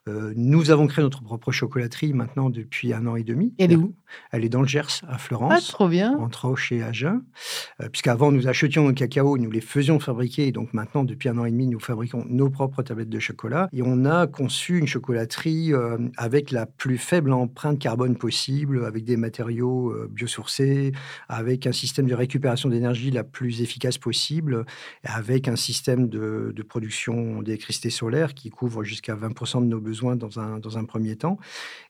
nous 0.06 0.70
avons 0.70 0.86
créé 0.86 1.02
notre 1.02 1.22
propre 1.22 1.52
chocolaterie 1.52 2.12
maintenant 2.12 2.50
depuis 2.50 2.92
un 2.92 3.06
an 3.06 3.16
et 3.16 3.24
demi. 3.24 3.54
Elle 3.58 3.72
est 3.72 3.76
où? 3.76 3.94
Elle 4.32 4.44
est 4.44 4.48
dans 4.48 4.62
le 4.62 4.68
Gers, 4.68 5.02
à 5.08 5.18
Florence. 5.18 5.52
Ah, 5.56 5.60
trop 5.60 5.88
bien. 5.88 6.16
Entre 6.18 6.46
Auch 6.46 6.72
et 6.72 6.82
Agen. 6.82 7.22
Euh, 7.80 7.88
puisqu'avant 7.88 8.32
nous 8.32 8.48
achetions 8.48 8.84
nos 8.84 8.92
cacao, 8.92 9.38
nous 9.38 9.50
les 9.50 9.60
faisions 9.60 9.98
fabriquer, 9.98 10.48
et 10.48 10.52
donc 10.52 10.72
maintenant 10.74 11.04
depuis 11.04 11.28
un 11.28 11.38
an 11.38 11.44
et 11.44 11.50
demi 11.50 11.66
nous 11.66 11.80
fabriquons 11.80 12.24
nos 12.28 12.50
propres 12.50 12.82
tablettes 12.82 13.08
de 13.08 13.18
chocolat, 13.18 13.68
et 13.72 13.82
on 13.82 14.04
a 14.04 14.26
conçu 14.26 14.78
une 14.78 14.86
chocolaterie 14.86 15.72
euh, 15.72 15.98
avec 16.16 16.50
la 16.50 16.66
plus 16.66 16.98
faible 16.98 17.32
empreinte 17.32 17.78
carbone 17.78 18.16
possible, 18.16 18.84
avec 18.84 19.04
des 19.04 19.16
matériaux 19.16 19.90
euh, 19.90 20.08
biosourcés, 20.10 20.92
avec 21.28 21.66
un 21.66 21.72
système 21.72 22.06
de 22.06 22.14
récupération 22.14 22.68
d'énergie 22.68 23.10
la 23.10 23.24
plus 23.24 23.62
efficace 23.62 23.98
possible, 23.98 24.64
avec 25.04 25.48
un 25.48 25.56
système 25.56 26.08
de, 26.08 26.52
de 26.54 26.62
production 26.62 27.42
d'électricité 27.42 27.90
solaire 27.90 28.34
qui 28.34 28.50
couvre 28.50 28.84
jusqu'à 28.84 29.14
20% 29.14 29.60
de 29.60 29.66
nos 29.66 29.80
besoins 29.80 30.16
dans 30.16 30.38
un, 30.38 30.58
dans 30.58 30.78
un 30.78 30.84
premier 30.84 31.16
temps. 31.16 31.38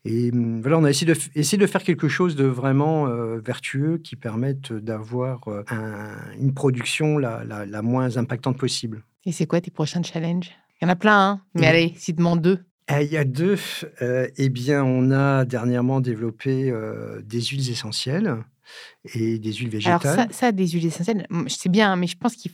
Et 0.05 0.31
hum, 0.33 0.61
voilà, 0.61 0.79
on 0.79 0.85
a 0.85 0.91
essayé 0.91 1.13
de, 1.13 1.19
essayé 1.35 1.59
de 1.59 1.67
faire 1.67 1.83
quelque 1.83 2.09
chose 2.09 2.37
de 2.37 2.45
vraiment 2.45 3.07
vertueux 3.39 3.99
qui 3.99 4.17
permette 4.17 4.73
d'avoir 4.73 5.40
euh, 5.49 5.63
une 6.39 6.55
production 6.55 7.19
la, 7.19 7.45
la, 7.45 7.67
la, 7.67 7.83
moins 7.83 8.17
impactante 8.17 8.57
possible. 8.57 9.03
Et 9.25 9.33
c'est 9.33 9.47
quoi 9.47 9.61
tes 9.61 9.71
prochains 9.71 10.03
challenges? 10.03 10.51
Il 10.81 10.85
y 10.85 10.87
en 10.87 10.91
a 10.91 10.97
plein, 10.97 11.31
hein 11.31 11.41
mais 11.55 11.63
mmh. 11.63 11.65
allez, 11.65 11.95
si 11.97 12.13
demande 12.15 12.41
deux. 12.41 12.59
Eh, 12.91 13.05
il 13.05 13.13
y 13.13 13.17
a 13.17 13.25
deux. 13.25 13.59
Euh, 14.03 14.29
eh 14.37 14.49
bien, 14.49 14.83
on 14.83 15.11
a 15.11 15.45
dernièrement 15.45 16.01
développé 16.01 16.71
euh, 16.71 17.21
des 17.23 17.41
huiles 17.41 17.71
essentielles 17.71 18.37
et 19.15 19.39
des 19.39 19.53
huiles 19.53 19.71
végétales. 19.71 20.01
Alors 20.03 20.15
ça, 20.15 20.27
ça 20.31 20.53
des 20.53 20.69
huiles 20.69 20.87
essentielles, 20.87 21.27
c'est 21.49 21.71
bien, 21.71 21.97
mais 21.97 22.07
je 22.07 22.17
pense 22.17 22.35
qu'il 22.37 22.51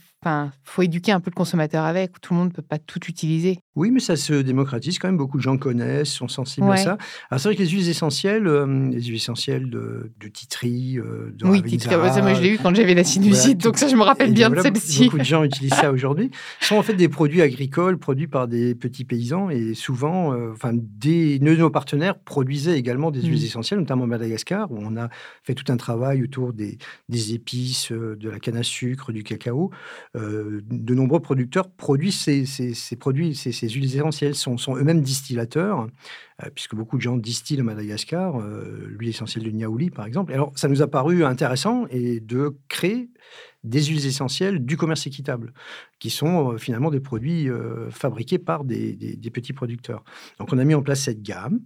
faut 0.65 0.83
éduquer 0.83 1.13
un 1.13 1.21
peu 1.21 1.31
le 1.31 1.37
consommateur 1.37 1.85
avec. 1.85 2.21
Tout 2.21 2.35
le 2.35 2.39
monde 2.39 2.49
ne 2.49 2.53
peut 2.53 2.63
pas 2.63 2.79
tout 2.79 3.01
utiliser. 3.09 3.59
Oui, 3.75 3.91
mais 3.91 4.01
ça 4.01 4.17
se 4.17 4.33
démocratise 4.33 4.99
quand 4.99 5.09
même. 5.09 5.17
Beaucoup 5.17 5.37
de 5.37 5.43
gens 5.43 5.59
connaissent, 5.59 6.09
sont 6.09 6.29
sensibles 6.29 6.71
à 6.71 6.77
ça. 6.77 6.99
Alors 7.31 7.41
c'est 7.41 7.49
vrai 7.49 7.57
que 7.57 7.63
les 7.63 7.69
huiles 7.69 7.89
essentielles, 7.89 8.47
euh, 8.47 8.91
les 8.91 9.03
huiles 9.03 9.17
essentielles 9.17 9.71
de, 9.71 10.13
de 10.19 10.29
titri, 10.29 10.99
euh, 10.99 11.33
de 11.35 11.47
oui, 11.47 11.63
titri. 11.63 11.91
Ça, 11.91 11.99
moi, 11.99 12.35
je 12.35 12.43
l'ai 12.43 12.55
eu 12.55 12.59
quand 12.59 12.75
j'avais 12.75 12.95
la 12.95 13.05
sinusite, 13.05 13.63
donc 13.63 13.79
ça, 13.79 13.89
je 13.89 13.97
me 13.97 14.03
rappelle 14.03 14.33
bien 14.33 14.51
de 14.51 14.61
celle-ci. 14.61 15.05
Beaucoup 15.05 15.19
de 15.19 15.25
gens 15.25 15.45
utilisent 15.45 15.75
ça 15.75 15.93
aujourd'hui. 15.93 16.31
Ce 16.61 16.69
sont 16.69 16.77
en 16.77 16.83
fait 16.83 16.95
des 16.95 17.09
produits 17.09 17.43
agricoles 17.43 17.99
produits 17.99 18.29
par 18.29 18.49
des 18.49 18.75
petits 18.75 19.05
paysans 19.05 19.51
et 19.51 19.75
souvent, 19.75 20.33
euh, 20.33 20.53
enfin, 20.53 20.73
des 20.75 21.39
de 21.39 21.55
nos 21.55 21.71
partenaires 21.71 22.19
produisaient 22.19 22.79
également 22.79 23.11
des 23.11 23.23
huiles 23.23 23.41
mmh. 23.41 23.47
essentielles, 23.47 23.79
notamment 23.79 24.05
à 24.05 24.09
Madagascar, 24.09 24.71
où 24.71 24.79
on 24.81 24.97
a 24.97 25.09
fait 25.43 25.55
tout 25.55 25.71
un 25.73 25.77
travail 25.77 26.23
autour 26.23 26.36
des, 26.53 27.35
épices, 27.35 27.93
de 27.93 28.29
la 28.29 28.39
canne 28.39 28.57
à 28.57 28.63
sucre, 28.63 29.13
du 29.13 29.23
cacao. 29.23 29.71
Euh, 30.17 30.61
de 30.71 30.95
nombreux 30.95 31.21
producteurs 31.21 31.71
produisent 31.71 32.21
ces, 32.21 32.97
produits, 32.97 33.35
ces, 33.35 33.69
huiles 33.69 33.97
essentielles, 33.97 34.35
sont, 34.35 34.57
eux-mêmes 34.77 35.03
distillateurs, 35.03 35.83
euh, 35.83 35.87
puisque 36.55 36.75
beaucoup 36.75 36.97
de 36.97 37.03
gens 37.03 37.17
distillent 37.17 37.61
à 37.61 37.63
Madagascar, 37.63 38.41
euh, 38.41 38.87
l'huile 38.89 39.11
essentielle 39.11 39.45
de 39.45 39.51
Niaouli 39.51 39.91
par 39.91 40.07
exemple. 40.07 40.33
alors, 40.33 40.53
ça 40.55 40.69
nous 40.69 40.83
a 40.83 40.87
paru 40.87 41.25
intéressant 41.25 41.87
et 41.91 42.21
de 42.21 42.57
créer 42.69 43.11
des 43.67 43.83
huiles 43.85 44.07
essentielles 44.07 44.65
du 44.65 44.77
commerce 44.77 45.07
équitable, 45.07 45.53
qui 45.99 46.11
sont 46.11 46.53
euh, 46.53 46.59
finalement 46.59 46.91
des 46.91 47.01
produits 47.01 47.51
euh, 47.51 47.91
fabriqués 47.91 48.39
par 48.39 48.65
des, 48.65 49.19
petits 49.33 49.53
producteurs. 49.53 50.05
Donc 50.39 50.53
on 50.53 50.59
a 50.59 50.65
mis 50.65 50.75
en 50.75 50.83
place 50.83 51.03
cette 51.03 51.21
gamme 51.21 51.61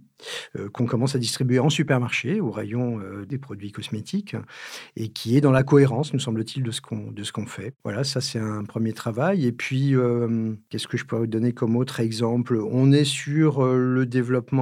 euh, 0.57 0.67
qu'on 0.69 0.85
commence 0.85 1.15
à 1.15 1.19
distribuer 1.19 1.59
en 1.59 1.69
supermarché, 1.69 2.41
au 2.41 2.51
rayon 2.51 2.99
des 3.27 3.37
produits 3.37 3.71
cosmétiques, 3.71 4.35
et 4.95 5.09
qui 5.09 5.37
est 5.37 5.41
dans 5.41 5.51
la 5.51 5.63
cohérence, 5.63 6.13
nous 6.13 6.19
semble-t-il, 6.19 6.63
de 6.63 6.71
ce 6.71 6.81
qu'on 6.81 7.13
qu'on 7.33 7.45
fait. 7.45 7.73
Voilà, 7.83 8.03
ça 8.03 8.19
c'est 8.19 8.39
un 8.39 8.63
premier 8.63 8.93
travail. 8.93 9.45
Et 9.45 9.51
puis, 9.51 9.93
qu'est-ce 10.69 10.87
que 10.87 10.97
je 10.97 11.05
pourrais 11.05 11.21
vous 11.21 11.27
donner 11.27 11.53
comme 11.53 11.77
autre 11.77 11.99
exemple? 11.99 12.59
On 12.71 12.91
est 12.91 13.05
sur 13.05 13.63
le 13.63 14.05
développement 14.05 14.60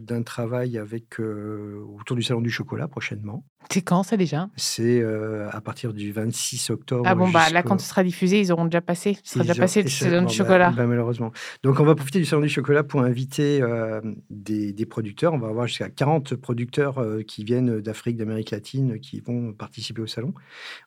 d'un 0.00 0.22
travail 0.22 0.78
avec 0.78 1.18
autour 1.18 2.16
du 2.16 2.22
salon 2.22 2.40
du 2.40 2.50
chocolat 2.50 2.88
prochainement. 2.88 3.44
C'est 3.70 3.82
quand 3.82 4.02
ça 4.02 4.16
déjà? 4.16 4.48
C'est 4.56 5.02
à 5.50 5.60
partir 5.60 5.92
du 5.92 6.12
26 6.12 6.70
octobre. 6.70 7.04
Ah 7.06 7.14
bon, 7.14 7.28
bah 7.28 7.50
là, 7.50 7.62
quand 7.62 7.80
ce 7.80 7.88
sera 7.88 8.02
diffusé, 8.02 8.40
ils 8.40 8.52
auront 8.52 8.64
déjà 8.64 8.80
passé. 8.80 9.16
Ce 9.22 9.34
sera 9.34 9.44
déjà 9.44 9.54
passé 9.54 9.82
le 9.82 9.88
salon 9.88 10.26
du 10.26 10.34
chocolat. 10.34 10.70
Bah, 10.70 10.86
malheureusement. 10.86 11.32
Donc, 11.62 11.78
on 11.78 11.84
va 11.84 11.94
profiter 11.94 12.18
du 12.18 12.24
salon 12.24 12.42
du 12.42 12.48
chocolat 12.48 12.82
pour 12.82 13.02
inviter 13.02 13.60
euh, 13.62 14.00
des, 14.28 14.72
des, 14.72 14.86
producteurs. 14.86 15.32
On 15.34 15.38
va 15.38 15.48
avoir 15.48 15.66
jusqu'à 15.66 15.88
40 15.88 16.34
producteurs 16.34 16.98
euh, 16.98 17.22
qui 17.22 17.44
viennent 17.44 17.80
d'Afrique, 17.80 18.16
d'Amérique 18.16 18.50
latine, 18.50 18.98
qui 18.98 19.20
vont 19.20 19.52
participer 19.52 20.02
au 20.02 20.06
salon. 20.06 20.34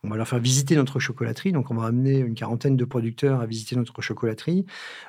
On 0.03 0.09
va 0.09 0.17
leur 0.17 0.27
faire 0.27 0.39
visiter 0.39 0.75
notre 0.75 0.99
chocolaterie. 0.99 1.51
Donc, 1.51 1.71
on 1.71 1.75
va 1.75 1.85
amener 1.87 2.19
une 2.19 2.35
quarantaine 2.35 2.75
de 2.75 2.85
producteurs 2.85 3.39
à 3.39 3.45
visiter 3.45 3.75
notre 3.75 4.01
chocolaterie, 4.01 4.65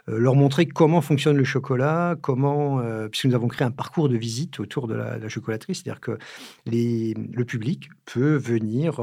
euh, 0.09 0.19
leur 0.19 0.37
montrer 0.37 0.67
comment 0.67 1.01
fonctionne 1.01 1.37
le 1.37 1.45
chocolat, 1.45 2.17
comment, 2.21 2.81
puisque 3.11 3.27
nous 3.27 3.35
avons 3.35 3.49
créé 3.49 3.67
un 3.67 3.71
parcours 3.71 4.09
de 4.09 4.17
visite 4.17 4.61
autour 4.61 4.87
de 4.87 4.95
la, 4.95 5.19
la 5.19 5.29
chocolaterie, 5.29 5.75
c'est-à-dire 5.75 6.01
que 6.01 6.19
les, 6.67 7.15
le 7.33 7.45
public 7.45 7.54
peut 8.05 8.37
venir 8.37 9.01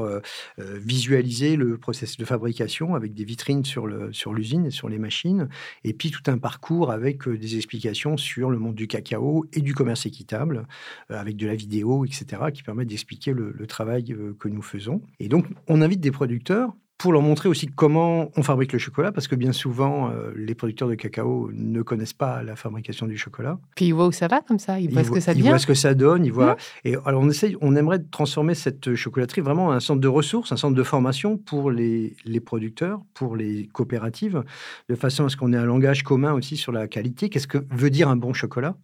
visualiser 0.58 1.56
le 1.56 1.78
processus 1.78 2.16
de 2.16 2.24
fabrication 2.24 2.94
avec 2.94 3.14
des 3.14 3.24
vitrines 3.24 3.64
sur 3.64 3.86
l'usine 3.86 4.66
et 4.66 4.70
sur 4.70 4.88
les 4.88 4.98
machines, 4.98 5.48
et 5.84 5.92
puis 5.92 6.10
tout 6.10 6.22
un 6.30 6.38
parcours 6.38 6.90
avec 6.90 7.28
des 7.28 7.56
explications 7.56 8.16
sur 8.16 8.50
le 8.50 8.58
monde 8.58 8.74
du 8.74 8.86
cacao 8.86 9.46
et 9.52 9.60
du 9.60 9.74
commerce 9.74 10.06
équitable, 10.06 10.66
avec 11.08 11.36
de 11.36 11.46
la 11.46 11.54
vidéo, 11.54 12.04
etc., 12.04 12.42
qui 12.52 12.62
permettent 12.62 12.88
d'expliquer 12.88 13.32
le, 13.32 13.52
le, 13.52 13.66
travail 13.66 14.14
que 14.38 14.48
nous 14.48 14.62
faisons. 14.62 15.02
Et 15.18 15.28
donc, 15.28 15.46
on 15.68 15.82
invite 15.82 16.00
des 16.00 16.10
producteurs 16.10 16.74
pour 17.02 17.12
leur 17.12 17.22
montrer 17.22 17.48
aussi 17.48 17.66
comment 17.66 18.30
on 18.36 18.44
fabrique 18.44 18.72
le 18.72 18.78
chocolat, 18.78 19.10
parce 19.10 19.26
que 19.26 19.34
bien 19.34 19.50
souvent, 19.50 20.10
euh, 20.10 20.30
les 20.36 20.54
producteurs 20.54 20.86
de 20.86 20.94
cacao 20.94 21.50
ne 21.52 21.82
connaissent 21.82 22.12
pas 22.12 22.44
la 22.44 22.54
fabrication 22.54 23.08
du 23.08 23.18
chocolat. 23.18 23.58
Puis 23.74 23.86
ils 23.86 23.92
voient 23.92 24.06
où 24.06 24.12
ça 24.12 24.28
va 24.28 24.40
comme 24.40 24.60
ça, 24.60 24.78
ils 24.78 24.88
voient 24.88 25.02
ce 25.02 25.10
que 25.10 25.18
ça 25.18 25.34
devient. 25.34 25.46
Ils 25.46 25.48
voient 25.48 25.58
ce 25.58 25.66
que 25.66 25.74
ça 25.74 25.94
donne, 25.94 26.24
ils 26.24 26.32
voient. 26.32 26.56
Et 26.84 26.94
alors 27.04 27.22
on 27.22 27.28
essaye, 27.28 27.56
on 27.60 27.74
aimerait 27.74 27.98
transformer 27.98 28.54
cette 28.54 28.94
chocolaterie 28.94 29.40
vraiment 29.40 29.66
en 29.66 29.72
un 29.72 29.80
centre 29.80 30.00
de 30.00 30.06
ressources, 30.06 30.52
un 30.52 30.56
centre 30.56 30.76
de 30.76 30.82
formation 30.84 31.36
pour 31.38 31.72
les, 31.72 32.14
les 32.24 32.38
producteurs, 32.38 33.00
pour 33.14 33.34
les 33.34 33.66
coopératives, 33.72 34.44
de 34.88 34.94
façon 34.94 35.24
à 35.24 35.28
ce 35.28 35.36
qu'on 35.36 35.52
ait 35.52 35.56
un 35.56 35.64
langage 35.64 36.04
commun 36.04 36.32
aussi 36.34 36.56
sur 36.56 36.70
la 36.70 36.86
qualité. 36.86 37.30
Qu'est-ce 37.30 37.48
que 37.48 37.58
veut 37.72 37.90
dire 37.90 38.08
un 38.10 38.16
bon 38.16 38.32
chocolat? 38.32 38.76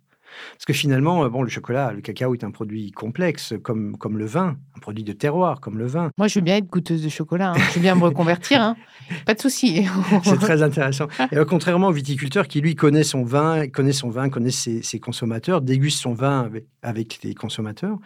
Parce 0.53 0.64
que 0.67 0.73
finalement, 0.73 1.25
euh, 1.25 1.29
bon, 1.29 1.43
le 1.43 1.49
chocolat, 1.49 1.93
le 1.93 2.01
cacao 2.01 2.35
est 2.35 2.45
un 2.45 2.51
produit 2.51 2.91
complexe, 2.93 3.55
comme, 3.62 3.97
comme 3.97 4.19
le 4.19 4.27
vin, 4.27 4.57
un 4.77 4.81
produit 4.81 5.05
de 5.05 5.12
terroir, 5.12 5.61
comme 5.61 5.79
le 5.79 5.87
vin. 5.87 6.11
Moi, 6.19 6.29
je 6.29 6.38
veux 6.38 6.45
bien 6.45 6.57
être 6.57 6.67
goûteuse 6.67 7.03
de 7.03 7.09
chocolat. 7.09 7.53
Hein. 7.53 7.61
Je 7.71 7.75
veux 7.75 7.81
bien 7.81 7.95
me 7.95 8.03
reconvertir. 8.03 8.61
Hein. 8.61 8.77
Pas 9.27 9.35
de 9.35 9.41
souci. 9.41 9.87
C'est 10.25 10.38
très 10.38 10.62
intéressant. 10.62 11.07
Et 11.33 11.37
euh, 11.37 11.45
contrairement 11.45 11.88
au 11.88 11.93
viticulteur 11.93 12.49
qui, 12.49 12.61
lui, 12.61 12.75
connaît 12.75 13.05
son 13.05 13.23
vin, 13.23 13.69
connaît 13.69 13.93
son 13.93 14.11
vin, 14.11 14.29
connaît 14.29 14.51
ses, 14.51 14.83
ses 14.83 15.01
consommateurs, 15.01 15.61
déguste 15.61 16.01
son 16.01 16.14
vin 16.14 16.41
avec, 16.41 16.67
avec 16.83 17.21
les 17.23 17.35
consommateurs, 17.35 17.99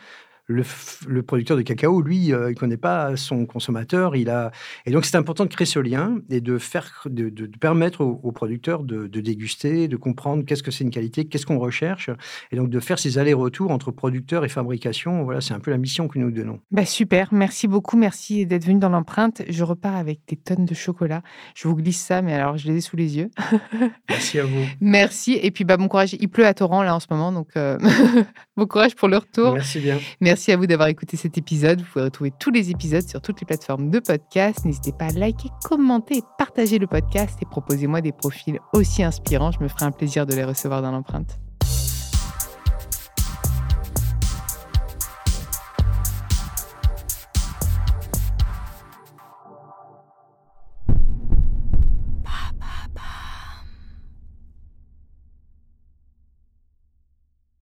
le, 0.53 1.23
producteur 1.23 1.57
de 1.57 1.63
cacao, 1.63 2.01
lui, 2.01 2.33
euh, 2.33 2.51
il 2.51 2.55
ne 2.55 2.59
connaît 2.59 2.77
pas 2.77 3.17
son 3.17 3.47
consommateur. 3.47 4.17
Il 4.17 4.31
a... 4.31 4.53
Et 4.87 4.91
donc, 4.91 5.05
c'est 5.05 5.17
important 5.17 5.45
de 5.45 5.51
créer 5.51 5.67
ce 5.67 5.79
lien 5.79 6.19
et 6.31 6.41
de, 6.41 6.59
faire, 6.59 7.07
de, 7.07 7.31
permettre 7.59 8.03
aux, 8.03 8.33
producteurs 8.33 8.85
de, 8.85 9.07
déguster, 9.07 9.89
de 9.89 9.97
comprendre 9.97 10.45
qu'est-ce 10.45 10.63
que 10.63 10.71
c'est 10.71 10.85
une 10.85 10.91
qualité, 10.91 11.25
qu'est-ce 11.25 11.47
qu'on 11.47 11.59
recherche. 11.59 12.11
Et 12.51 12.57
donc, 12.57 12.71
de 12.71 12.81
faire 12.81 12.99
ces 12.99 13.19
allers-retours 13.19 13.71
entre 13.71 13.91
producteurs 13.91 14.45
et 14.45 14.49
fabrication. 14.49 15.25
Voilà, 15.25 15.41
c'est 15.41 15.55
un 15.55 15.61
peu 15.61 15.71
la 15.71 15.79
mission 15.79 16.09
que 16.09 16.19
nous 16.19 16.31
donnons. 16.31 16.61
Bah 16.71 16.85
super, 16.85 17.29
merci 17.33 17.69
beaucoup. 17.69 17.97
Merci 17.97 18.47
d'être 18.47 18.65
venu 18.65 18.79
dans 18.79 18.89
l'empreinte. 18.89 19.43
Je 19.49 19.65
repars 19.65 19.97
avec 19.97 20.21
des 20.29 20.37
tonnes 20.37 20.65
de 20.65 20.75
chocolat. 20.75 21.23
Je 21.55 21.69
vous 21.69 21.77
glisse 21.77 22.01
ça, 22.01 22.23
mais 22.23 22.35
alors, 22.35 22.57
je 22.57 22.69
les 22.69 22.79
ai 22.79 22.81
sous 22.81 22.97
les 22.97 23.17
yeux. 23.17 23.31
merci 24.09 24.39
à 24.39 24.45
vous. 24.45 24.65
Merci. 24.81 25.39
Et 25.41 25.51
puis, 25.51 25.65
bah, 25.65 25.77
bon 25.77 25.89
courage. 25.89 26.17
Il 26.19 26.29
pleut 26.29 26.47
à 26.47 26.55
torrent, 26.55 26.83
là, 26.83 26.95
en 26.95 27.01
ce 27.01 27.07
moment. 27.11 27.33
Donc, 27.33 27.49
euh, 27.57 27.79
bon 28.57 28.67
courage 28.67 28.95
pour 28.95 29.09
le 29.09 29.19
retour. 29.19 29.55
Merci 29.55 29.81
bien. 29.81 29.99
Merci 30.21 30.42
à 30.51 30.57
vous 30.57 30.67
d'avoir 30.67 30.89
écouté 30.89 31.17
cet 31.17 31.39
épisode. 31.39 31.81
Vous 31.81 31.87
pouvez 31.93 32.05
retrouver 32.07 32.33
tous 32.39 32.51
les 32.51 32.71
épisodes 32.71 33.07
sur 33.07 33.21
toutes 33.21 33.41
les 33.41 33.47
plateformes 33.47 33.91
de 33.91 34.01
podcast. 34.01 34.65
N'hésitez 34.65 34.93
pas 34.93 35.07
à 35.07 35.11
liker, 35.11 35.51
commenter 35.63 36.23
partager 36.39 36.79
le 36.79 36.87
podcast 36.87 37.39
et 37.43 37.45
proposez-moi 37.45 38.01
des 38.01 38.13
profils 38.13 38.59
aussi 38.73 39.03
inspirants. 39.03 39.53
Je 39.53 39.61
me 39.61 39.69
ferai 39.69 39.85
un 39.85 39.93
plaisir 39.93 40.27
de 40.27 40.35
les 40.35 40.45
recevoir 40.45 40.83
dans 40.83 40.91
l'empreinte. 40.91 41.42